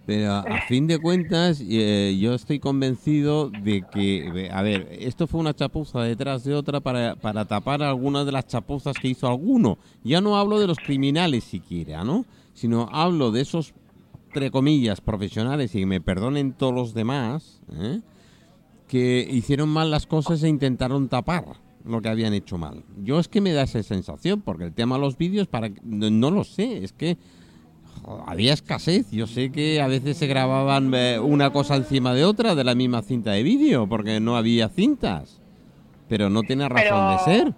Pero 0.07 0.31
a, 0.31 0.61
fin 0.69 0.87
de 0.87 0.97
cuentas, 0.97 1.61
eh, 1.61 2.17
yo 2.19 2.33
estoy 2.33 2.59
convencido 2.59 3.49
de 3.49 3.83
que, 3.91 4.49
a 4.51 4.61
ver, 4.63 4.87
esto 4.99 5.27
fue 5.27 5.41
una 5.41 5.53
chapuza 5.53 6.01
detrás 6.01 6.45
de 6.45 6.55
otra 6.55 6.79
para, 6.79 7.17
para 7.17 7.45
tapar 7.45 7.83
algunas 7.83 8.25
de 8.25 8.31
las 8.31 8.47
chapuzas 8.47 8.97
que 8.97 9.09
hizo 9.09 9.27
alguno. 9.27 9.77
Ya 10.03 10.21
no 10.21 10.37
hablo 10.37 10.59
de 10.59 10.67
los 10.67 10.77
criminales 10.77 11.43
siquiera, 11.43 12.05
¿no? 12.05 12.25
Sino 12.53 12.89
hablo 12.91 13.31
de 13.31 13.41
esos, 13.41 13.73
entre 14.27 14.49
comillas, 14.49 15.01
profesionales, 15.01 15.75
y 15.75 15.85
me 15.85 15.99
perdonen 15.99 16.53
todos 16.53 16.73
los 16.73 16.93
demás, 16.93 17.61
¿eh? 17.73 17.99
que 18.87 19.27
hicieron 19.29 19.67
mal 19.67 19.91
las 19.91 20.07
cosas 20.07 20.41
e 20.41 20.47
intentaron 20.47 21.09
tapar 21.09 21.57
lo 21.83 22.01
que 22.01 22.07
habían 22.07 22.33
hecho 22.33 22.57
mal. 22.57 22.85
Yo 23.03 23.19
es 23.19 23.27
que 23.27 23.41
me 23.41 23.51
da 23.51 23.63
esa 23.63 23.83
sensación, 23.83 24.39
porque 24.39 24.63
el 24.63 24.73
tema 24.73 24.95
de 24.95 25.01
los 25.01 25.17
vídeos, 25.17 25.47
para 25.47 25.69
no, 25.83 26.09
no 26.09 26.31
lo 26.31 26.45
sé, 26.45 26.81
es 26.81 26.93
que 26.93 27.17
había 28.25 28.53
escasez. 28.53 29.09
Yo 29.11 29.27
sé 29.27 29.51
que 29.51 29.81
a 29.81 29.87
veces 29.87 30.17
se 30.17 30.27
grababan 30.27 30.91
eh, 30.93 31.19
una 31.19 31.51
cosa 31.51 31.75
encima 31.75 32.13
de 32.13 32.25
otra 32.25 32.55
de 32.55 32.63
la 32.63 32.75
misma 32.75 33.01
cinta 33.01 33.31
de 33.31 33.43
vídeo, 33.43 33.87
porque 33.87 34.19
no 34.19 34.37
había 34.37 34.69
cintas. 34.69 35.39
Pero 36.09 36.29
no 36.29 36.43
tiene 36.43 36.67
razón 36.69 36.85
Pero- 36.89 37.11
de 37.11 37.19
ser. 37.19 37.53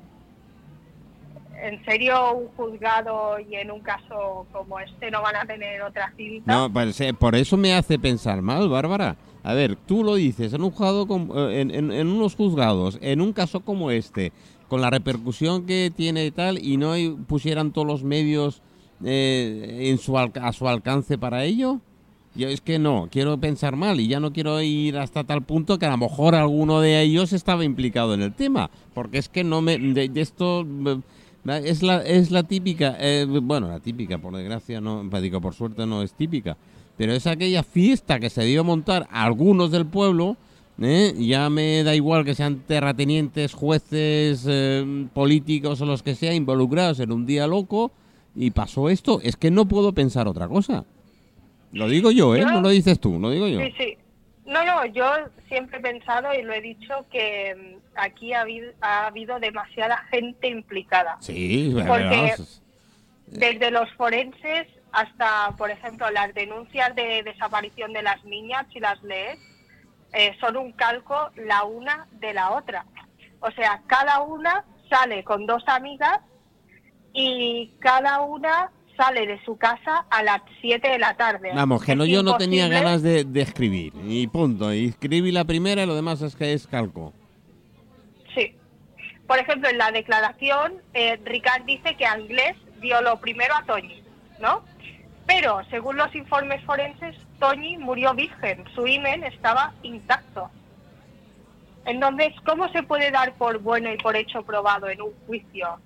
¿En 1.61 1.83
serio 1.83 2.35
un 2.35 2.47
juzgado 2.55 3.37
y 3.39 3.55
en 3.55 3.69
un 3.69 3.81
caso 3.81 4.45
como 4.53 4.79
este 4.79 5.11
no 5.11 5.21
van 5.21 5.35
a 5.35 5.45
tener 5.45 5.81
otra 5.81 6.13
cinta? 6.15 6.51
No, 6.51 6.71
pues, 6.71 6.99
eh, 7.01 7.13
por 7.13 7.35
eso 7.35 7.57
me 7.57 7.73
hace 7.73 7.99
pensar 7.99 8.41
mal, 8.41 8.69
Bárbara. 8.69 9.17
A 9.43 9.53
ver, 9.53 9.75
tú 9.75 10.03
lo 10.05 10.15
dices, 10.15 10.53
en 10.53 10.63
un 10.63 10.71
juzgado, 10.71 11.05
com- 11.05 11.29
eh, 11.35 11.59
en, 11.61 11.71
en- 11.71 11.91
en 11.91 12.07
unos 12.07 12.35
juzgados, 12.35 12.97
en 13.01 13.19
un 13.19 13.33
caso 13.33 13.59
como 13.59 13.91
este, 13.91 14.31
con 14.69 14.79
la 14.79 14.89
repercusión 14.89 15.65
que 15.65 15.91
tiene 15.93 16.25
y 16.25 16.31
tal, 16.31 16.63
y 16.63 16.77
no 16.77 16.93
pusieran 17.27 17.71
todos 17.73 17.85
los 17.87 18.03
medios 18.03 18.61
eh, 19.03 19.89
en 19.89 19.97
su 19.97 20.17
a 20.17 20.53
su 20.53 20.67
alcance 20.67 21.17
para 21.17 21.43
ello. 21.45 21.79
Yo 22.35 22.47
es 22.47 22.61
que 22.61 22.77
no, 22.77 23.09
quiero 23.11 23.39
pensar 23.39 23.75
mal 23.75 23.99
y 23.99 24.07
ya 24.07 24.19
no 24.19 24.31
quiero 24.31 24.61
ir 24.61 24.97
hasta 24.97 25.23
tal 25.23 25.41
punto 25.41 25.79
que 25.79 25.87
a 25.87 25.91
lo 25.91 25.97
mejor 25.97 26.35
alguno 26.35 26.79
de 26.79 27.01
ellos 27.01 27.33
estaba 27.33 27.63
implicado 27.63 28.13
en 28.13 28.21
el 28.21 28.33
tema, 28.33 28.69
porque 28.93 29.17
es 29.17 29.29
que 29.29 29.43
no 29.43 29.61
me 29.61 29.77
de, 29.77 30.09
de 30.09 30.21
esto 30.21 30.61
eh, 30.61 30.99
es 31.65 31.81
la 31.81 32.03
es 32.03 32.31
la 32.31 32.43
típica, 32.43 32.95
eh, 32.99 33.25
bueno, 33.25 33.67
la 33.67 33.79
típica 33.79 34.19
por 34.19 34.35
desgracia 34.35 34.79
no, 34.79 35.07
pues 35.09 35.23
digo 35.23 35.41
por 35.41 35.55
suerte 35.55 35.85
no 35.85 36.03
es 36.03 36.13
típica, 36.13 36.55
pero 36.97 37.13
es 37.13 37.25
aquella 37.25 37.63
fiesta 37.63 38.19
que 38.19 38.29
se 38.29 38.43
dio 38.43 38.61
a 38.61 38.63
montar 38.63 39.07
a 39.09 39.23
algunos 39.23 39.71
del 39.71 39.85
pueblo, 39.87 40.37
¿eh? 40.79 41.15
ya 41.17 41.49
me 41.49 41.83
da 41.83 41.95
igual 41.95 42.25
que 42.25 42.35
sean 42.35 42.59
terratenientes, 42.67 43.53
jueces, 43.53 44.45
eh, 44.47 45.07
políticos 45.13 45.81
o 45.81 45.85
los 45.85 46.03
que 46.03 46.15
sea 46.15 46.33
involucrados 46.33 46.99
en 46.99 47.11
un 47.11 47.25
día 47.25 47.47
loco 47.47 47.91
y 48.35 48.51
pasó 48.51 48.89
esto, 48.89 49.19
es 49.23 49.35
que 49.35 49.51
no 49.51 49.65
puedo 49.67 49.93
pensar 49.93 50.27
otra 50.27 50.47
cosa. 50.47 50.85
Lo 51.71 51.87
digo 51.87 52.11
yo, 52.11 52.35
¿eh? 52.35 52.39
Yo- 52.41 52.47
No 52.47 52.61
lo 52.61 52.69
dices 52.69 52.99
tú, 52.99 53.19
lo 53.19 53.29
digo 53.31 53.47
yo. 53.47 53.59
Sí, 53.59 53.73
sí. 53.77 53.97
No, 54.45 54.65
no, 54.65 54.83
yo 54.87 55.05
siempre 55.47 55.77
he 55.77 55.81
pensado 55.81 56.33
y 56.33 56.41
lo 56.41 56.53
he 56.53 56.61
dicho 56.61 57.05
que 57.11 57.55
mm, 57.55 57.97
aquí 57.99 58.33
ha 58.33 58.41
habido, 58.41 58.71
ha 58.81 59.05
habido 59.07 59.39
demasiada 59.39 59.97
gente 60.09 60.47
implicada. 60.47 61.17
Sí, 61.19 61.75
Porque-. 61.87 62.35
Desde 63.27 63.69
los 63.69 63.91
forenses 63.93 64.67
hasta, 64.91 65.51
por 65.55 65.69
ejemplo, 65.69 66.09
las 66.09 66.33
denuncias 66.33 66.95
de 66.95 67.21
desaparición 67.21 67.93
de 67.93 68.01
las 68.01 68.23
niñas, 68.25 68.65
si 68.73 68.79
las 68.79 69.01
lees, 69.03 69.37
eh, 70.13 70.35
son 70.39 70.57
un 70.57 70.71
calco 70.71 71.29
la 71.35 71.63
una 71.63 72.07
de 72.13 72.33
la 72.33 72.49
otra. 72.51 72.85
O 73.41 73.51
sea, 73.51 73.83
cada 73.85 74.21
una 74.23 74.65
sale 74.89 75.23
con 75.23 75.45
dos 75.45 75.61
amigas 75.67 76.19
y 77.13 77.71
cada 77.79 78.21
una 78.21 78.71
sale 78.99 79.25
de 79.25 79.43
su 79.45 79.57
casa 79.57 80.05
a 80.09 80.23
las 80.23 80.41
7 80.61 80.87
de 80.87 80.99
la 80.99 81.15
tarde. 81.15 81.51
Vamos, 81.55 81.83
que 81.83 81.95
no, 81.95 82.05
yo 82.05 82.21
no 82.21 82.37
tenía 82.37 82.67
ganas 82.67 83.01
de, 83.01 83.23
de 83.23 83.41
escribir. 83.41 83.93
Y 84.05 84.27
punto. 84.27 84.73
Y 84.73 84.87
escribí 84.87 85.31
la 85.31 85.45
primera 85.45 85.83
y 85.83 85.85
lo 85.85 85.95
demás 85.95 86.21
es 86.21 86.35
que 86.35 86.51
es 86.53 86.67
calco. 86.67 87.13
Sí. 88.35 88.55
Por 89.25 89.39
ejemplo, 89.39 89.69
en 89.69 89.77
la 89.77 89.91
declaración, 89.91 90.73
eh, 90.93 91.17
Ricard 91.23 91.63
dice 91.63 91.95
que 91.95 92.05
Anglés 92.05 92.57
violó 92.81 93.17
primero 93.19 93.55
a 93.55 93.63
Toñi, 93.63 94.03
¿no? 94.39 94.63
Pero, 95.25 95.61
según 95.69 95.95
los 95.95 96.13
informes 96.15 96.63
forenses, 96.65 97.15
Toñi 97.39 97.77
murió 97.77 98.13
virgen, 98.13 98.65
su 98.73 98.85
himen 98.87 99.23
estaba 99.23 99.73
intacto. 99.83 100.49
Entonces, 101.85 102.33
¿cómo 102.45 102.67
se 102.69 102.83
puede 102.83 103.11
dar 103.11 103.33
por 103.35 103.59
bueno 103.59 103.93
y 103.93 103.97
por 103.97 104.15
hecho 104.15 104.43
probado 104.43 104.89
en 104.89 105.01
un 105.01 105.11
juicio 105.25 105.79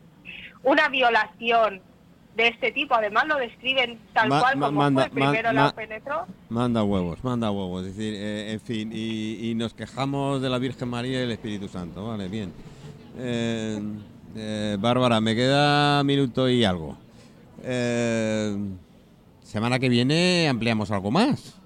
una 0.64 0.90
violación 0.90 1.82
de 2.36 2.48
este 2.48 2.72
tipo? 2.72 2.96
Además, 2.96 3.26
lo 3.28 3.38
describen 3.38 4.00
tal 4.14 4.30
Ma- 4.30 4.40
cual 4.40 4.58
ma- 4.58 4.66
como 4.68 4.80
manda- 4.82 5.02
fue, 5.04 5.12
primero 5.12 5.54
ma- 5.54 5.66
la 5.66 5.72
penetró. 5.76 6.26
Manda 6.50 6.84
huevos, 6.84 7.24
manda 7.24 7.52
huevos. 7.52 7.86
Es 7.86 7.96
decir, 7.96 8.14
eh, 8.18 8.54
en 8.54 8.60
fin, 8.62 8.92
y, 8.94 9.50
y 9.52 9.56
nos 9.56 9.74
quejamos 9.74 10.42
de 10.42 10.50
la 10.50 10.58
Virgen 10.58 10.88
María 10.90 11.20
y 11.20 11.24
el 11.24 11.32
Espíritu 11.32 11.68
Santo. 11.68 12.08
Vale, 12.08 12.28
bien. 12.28 12.52
Eh, 13.18 13.80
eh, 14.36 14.78
Bárbara, 14.80 15.22
me 15.22 15.36
queda 15.36 16.04
minuto 16.04 16.50
y 16.50 16.64
algo. 16.64 16.98
Eh, 17.64 18.58
semana 19.44 19.78
que 19.80 19.90
viene 19.90 20.48
ampliamos 20.50 20.90
algo 20.92 21.12
más. 21.12 21.60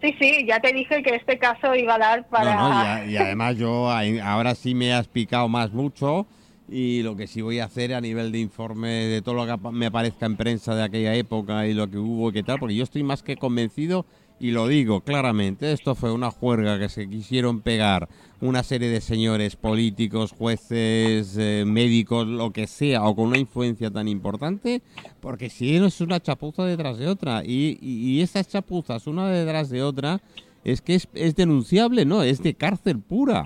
Sí, 0.00 0.14
sí, 0.20 0.46
ya 0.48 0.58
te 0.60 0.72
dije 0.72 1.02
que 1.02 1.14
este 1.14 1.38
caso 1.38 1.74
iba 1.76 1.94
a 1.94 1.98
dar 1.98 2.28
para... 2.28 2.54
No, 2.56 2.68
no, 2.70 3.04
y, 3.06 3.12
y 3.12 3.16
además 3.16 3.56
yo 3.56 3.88
ahora 3.88 4.54
sí 4.56 4.74
me 4.74 4.92
has 4.92 5.06
picado 5.06 5.48
más 5.48 5.72
mucho 5.72 6.26
y 6.68 7.02
lo 7.02 7.16
que 7.16 7.26
sí 7.26 7.42
voy 7.42 7.58
a 7.58 7.64
hacer 7.64 7.94
a 7.94 8.00
nivel 8.00 8.32
de 8.32 8.38
informe 8.38 8.88
de 8.88 9.22
todo 9.22 9.34
lo 9.34 9.46
que 9.46 9.70
me 9.70 9.86
aparezca 9.86 10.26
en 10.26 10.36
prensa 10.36 10.74
de 10.74 10.82
aquella 10.82 11.14
época 11.14 11.66
y 11.66 11.74
lo 11.74 11.90
que 11.90 11.98
hubo 11.98 12.30
y 12.30 12.32
qué 12.32 12.42
tal, 12.42 12.58
porque 12.58 12.74
yo 12.74 12.84
estoy 12.84 13.02
más 13.02 13.22
que 13.22 13.36
convencido 13.36 14.06
y 14.42 14.50
lo 14.50 14.66
digo 14.66 15.02
claramente, 15.02 15.70
esto 15.70 15.94
fue 15.94 16.10
una 16.12 16.32
juerga 16.32 16.78
que 16.78 16.88
se 16.88 17.08
quisieron 17.08 17.60
pegar 17.60 18.08
una 18.40 18.64
serie 18.64 18.88
de 18.88 19.00
señores 19.00 19.54
políticos, 19.54 20.32
jueces, 20.36 21.36
eh, 21.38 21.62
médicos, 21.64 22.26
lo 22.26 22.52
que 22.52 22.66
sea, 22.66 23.04
o 23.04 23.14
con 23.14 23.28
una 23.28 23.38
influencia 23.38 23.88
tan 23.90 24.08
importante, 24.08 24.82
porque 25.20 25.48
si 25.48 25.78
no 25.78 25.86
es 25.86 26.00
una 26.00 26.20
chapuza 26.20 26.64
detrás 26.64 26.98
de 26.98 27.06
otra, 27.06 27.44
y, 27.44 27.78
y, 27.80 28.20
estas 28.20 28.48
chapuzas 28.48 29.06
una 29.06 29.28
detrás 29.28 29.70
de 29.70 29.84
otra, 29.84 30.20
es 30.64 30.82
que 30.82 30.96
es, 30.96 31.08
es 31.14 31.36
denunciable, 31.36 32.04
¿no? 32.04 32.24
Es 32.24 32.42
de 32.42 32.54
cárcel 32.54 32.98
pura 32.98 33.44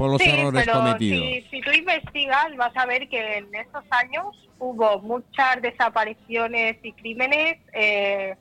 por 0.00 0.10
los 0.12 0.22
sí, 0.22 0.30
errores 0.30 0.64
pero 0.64 0.78
cometidos. 0.78 1.26
Si, 1.26 1.42
si 1.50 1.60
tú 1.60 1.70
investigas 1.72 2.56
vas 2.56 2.74
a 2.74 2.86
ver 2.86 3.06
que 3.08 3.36
en 3.38 3.54
estos 3.54 3.84
años 3.90 4.24
hubo 4.58 4.98
muchas 5.02 5.60
desapariciones 5.60 6.76
y 6.82 6.92
crímenes, 6.92 7.58
eh, 7.74 8.34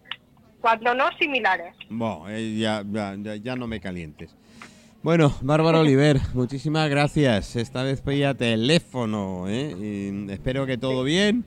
cuando 0.61 0.93
no 0.93 1.05
similares. 1.19 1.75
Bueno, 1.89 2.29
eh, 2.29 2.55
ya, 2.57 2.83
ya, 2.89 3.15
ya- 3.35 3.55
no 3.57 3.67
me 3.67 3.79
calientes. 3.81 4.35
Bueno, 5.03 5.33
Bárbara 5.41 5.79
Oliver, 5.81 6.17
muchísimas 6.33 6.89
gracias. 6.89 7.55
Esta 7.57 7.83
vez 7.83 8.01
pedía 8.01 8.33
teléfono, 8.35 9.47
¿eh? 9.49 9.75
Y 9.77 10.31
espero 10.31 10.65
que 10.65 10.77
todo 10.77 11.03
bien. 11.03 11.43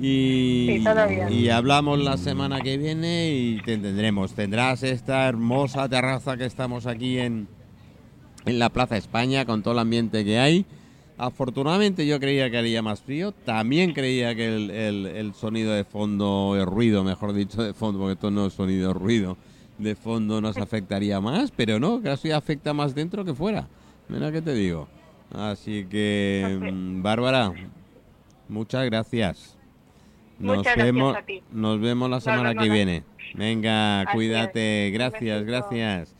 Y, 0.00 0.78
Sí, 0.78 0.84
todo 0.84 1.06
bien. 1.06 1.32
y 1.32 1.50
hablamos 1.50 1.98
la 2.00 2.16
semana 2.16 2.60
que 2.62 2.78
viene 2.78 3.30
y 3.30 3.60
te 3.62 3.76
tendremos. 3.78 4.34
Tendrás 4.34 4.82
esta 4.82 5.28
hermosa 5.28 5.88
terraza 5.88 6.36
que 6.36 6.46
estamos 6.46 6.86
aquí 6.86 7.18
en, 7.18 7.46
en 8.46 8.58
la 8.58 8.68
Plaza 8.70 8.96
España 8.96 9.44
con 9.44 9.62
todo 9.62 9.74
el 9.74 9.80
ambiente 9.80 10.24
que 10.24 10.38
hay. 10.38 10.64
Afortunadamente 11.18 12.06
yo 12.06 12.18
creía 12.18 12.50
que 12.50 12.58
haría 12.58 12.82
más 12.82 13.00
frío. 13.02 13.32
También 13.32 13.92
creía 13.92 14.34
que 14.34 14.46
el, 14.54 14.70
el- 14.70 15.06
el 15.06 15.34
sonido 15.34 15.72
de 15.72 15.84
fondo, 15.84 16.56
el 16.58 16.66
ruido, 16.66 17.04
mejor 17.04 17.32
dicho, 17.32 17.62
de 17.62 17.74
fondo, 17.74 18.00
porque 18.00 18.14
esto 18.14 18.30
no 18.30 18.46
es 18.46 18.52
sonido, 18.54 18.90
es 18.90 18.96
ruido, 18.96 19.36
de 19.78 19.94
fondo 19.94 20.40
nos 20.40 20.56
afectaría 20.56 21.20
más, 21.20 21.52
pero 21.54 21.78
no, 21.78 22.02
casi 22.02 22.30
afecta 22.32 22.72
más 22.72 22.94
dentro 22.94 23.24
que 23.24 23.34
fuera. 23.34 23.68
Mira 24.08 24.32
que 24.32 24.42
te 24.42 24.54
digo. 24.54 24.88
Así 25.32 25.86
que, 25.88 26.58
mm, 26.72 27.02
Bárbara, 27.02 27.52
muchas 28.48 28.84
gracias. 28.86 29.56
Nos 30.38 30.56
Muchas 30.58 30.74
gracias 30.74 30.94
vemos, 30.94 31.16
a 31.16 31.22
ti. 31.22 31.40
nos 31.52 31.80
vemos 31.80 32.10
la 32.10 32.20
semana 32.20 32.54
que 32.54 32.68
viene. 32.68 33.04
Venga, 33.34 34.00
Así 34.02 34.12
cuídate. 34.16 34.88
es. 34.88 34.92
Gracias, 34.92 35.44
gracias. 35.44 36.14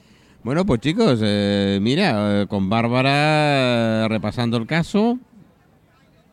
Bueno, 0.45 0.67
pues 0.67 0.81
chicos, 0.81 1.21
eh, 1.23 1.79
mira, 1.81 2.43
eh, 2.43 2.47
con 2.49 2.69
Bárbara 2.69 4.07
eh, 4.07 4.09
repasando 4.09 4.57
el 4.57 4.67
caso 4.67 5.21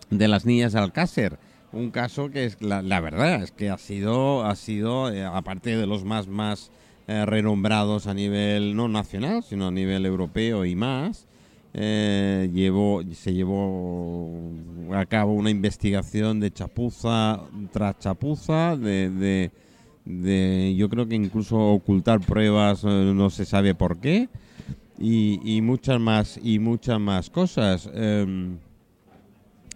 de 0.09 0.27
las 0.27 0.47
niñas 0.47 0.73
de 0.73 0.79
Alcácer. 0.79 1.37
Un 1.71 1.91
caso 1.91 2.31
que 2.31 2.45
es 2.45 2.59
la, 2.59 2.81
verdad 3.01 3.43
es 3.43 3.51
que 3.51 3.69
ha 3.69 3.77
sido, 3.77 4.43
ha 4.43 4.55
sido 4.55 5.13
eh, 5.13 5.23
aparte 5.23 5.77
de 5.77 5.85
los 5.85 6.05
más 6.05 6.27
más 6.27 6.71
renombrados 7.07 8.05
a 8.05 8.13
nivel 8.13 8.75
no 8.75 8.87
nacional, 8.87 9.41
sino 9.41 9.67
a 9.67 9.71
nivel 9.71 10.05
europeo 10.05 10.63
y 10.63 10.75
más. 10.75 11.25
llevó, 11.73 13.01
se 13.13 13.33
llevó 13.33 14.29
a 14.93 15.05
cabo 15.07 15.33
una 15.33 15.49
investigación 15.49 16.39
de 16.39 16.51
chapuza 16.51 17.41
tras 17.71 17.97
chapuza, 17.97 18.75
de, 18.77 19.09
de, 19.09 19.51
de- 20.05 20.75
yo 20.77 20.89
creo 20.89 21.07
que 21.07 21.15
incluso 21.15 21.57
ocultar 21.57 22.19
pruebas, 22.19 22.83
eh, 22.83 23.11
no 23.15 23.29
se 23.29 23.45
sabe 23.45 23.75
por 23.75 23.97
qué, 23.99 24.29
y, 25.01 25.61
muchas 25.61 25.99
más 25.99 26.39
y 26.43 26.59
muchas 26.59 26.99
más 26.99 27.29
cosas. 27.29 27.89
Em, 27.93 28.57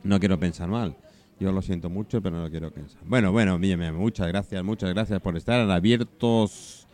no 0.04 0.20
quiero 0.20 0.38
pensar 0.38 0.68
mal. 0.68 0.96
Yo 1.40 1.52
lo 1.52 1.62
siento 1.62 1.90
mucho, 1.90 2.22
pero 2.22 2.42
no 2.42 2.50
quiero 2.50 2.72
pensar. 2.72 3.02
Bueno, 3.06 3.32
bueno, 3.32 3.58
mira, 3.58 3.92
muchas 3.94 4.28
gracias, 4.28 4.64
muchas 4.64 4.90
gracias 4.94 5.22
por 5.22 5.38
estar 5.38 5.70
abiertos 5.70 6.88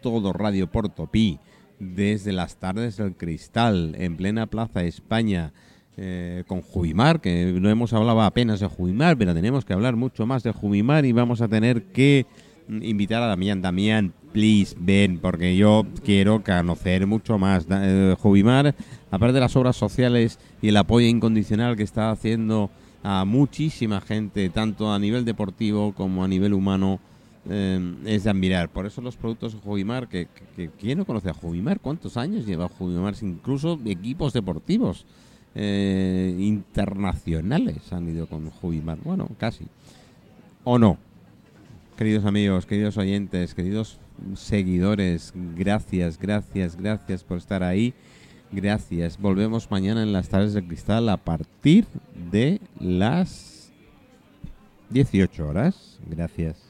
todo 0.00 0.32
Radio 0.32 0.68
Portopí 0.68 1.38
desde 1.78 2.32
las 2.32 2.56
tardes 2.56 2.96
del 2.96 3.16
cristal 3.16 3.94
en 3.98 4.16
plena 4.16 4.46
Plaza 4.46 4.84
España 4.84 5.52
eh, 5.96 6.44
con 6.46 6.62
Jubimar, 6.62 7.20
que 7.20 7.52
no 7.60 7.68
hemos 7.68 7.92
hablado 7.92 8.22
apenas 8.22 8.60
de 8.60 8.66
Jubimar, 8.66 9.16
pero 9.18 9.34
tenemos 9.34 9.64
que 9.64 9.72
hablar 9.72 9.96
mucho 9.96 10.26
más 10.26 10.42
de 10.42 10.52
Jubimar 10.52 11.04
y 11.04 11.12
vamos 11.12 11.40
a 11.40 11.48
tener 11.48 11.84
que 11.84 12.26
invitar 12.68 13.22
a 13.22 13.26
Damián. 13.26 13.62
Damián, 13.62 14.12
please, 14.32 14.76
ven, 14.78 15.18
porque 15.18 15.56
yo 15.56 15.86
quiero 16.04 16.42
conocer 16.42 17.06
mucho 17.06 17.38
más. 17.38 17.66
Eh, 17.70 18.14
Jubimar, 18.18 18.74
aparte 19.10 19.34
de 19.34 19.40
las 19.40 19.56
obras 19.56 19.76
sociales 19.76 20.38
y 20.62 20.68
el 20.68 20.76
apoyo 20.76 21.06
incondicional 21.06 21.76
que 21.76 21.82
está 21.82 22.10
haciendo 22.10 22.70
a 23.02 23.24
muchísima 23.24 24.00
gente, 24.00 24.48
tanto 24.50 24.92
a 24.92 24.98
nivel 24.98 25.24
deportivo 25.24 25.92
como 25.94 26.24
a 26.24 26.28
nivel 26.28 26.54
humano, 26.54 26.98
eh, 27.48 27.94
es 28.04 28.24
de 28.24 28.30
admirar. 28.30 28.68
Por 28.68 28.86
eso 28.86 29.00
los 29.00 29.16
productos 29.16 29.52
de 29.54 29.60
Jubimar, 29.60 30.08
que, 30.08 30.26
que- 30.56 30.70
¿quién 30.70 30.98
no 30.98 31.04
conoce 31.04 31.30
a 31.30 31.34
Jubimar? 31.34 31.78
¿Cuántos 31.78 32.16
años 32.16 32.44
lleva 32.46 32.68
Jubimar? 32.68 33.14
Incluso 33.22 33.78
equipos 33.86 34.32
deportivos 34.32 35.06
eh, 35.54 36.34
internacionales 36.38 37.92
han 37.92 38.08
ido 38.08 38.26
con 38.26 38.50
Jubimar. 38.50 38.98
Bueno, 39.04 39.28
casi. 39.38 39.66
¿O 40.64 40.78
no? 40.78 40.98
Queridos 41.96 42.26
amigos, 42.26 42.66
queridos 42.66 42.98
oyentes, 42.98 43.54
queridos 43.54 43.98
seguidores, 44.34 45.32
gracias, 45.34 46.18
gracias, 46.18 46.76
gracias 46.76 47.24
por 47.24 47.38
estar 47.38 47.62
ahí. 47.62 47.94
Gracias. 48.52 49.18
Volvemos 49.18 49.70
mañana 49.70 50.02
en 50.02 50.12
las 50.12 50.28
tardes 50.28 50.52
del 50.52 50.66
cristal 50.66 51.08
a 51.08 51.16
partir 51.16 51.86
de 52.30 52.60
las 52.78 53.72
18 54.90 55.48
horas. 55.48 55.98
Gracias. 56.06 56.66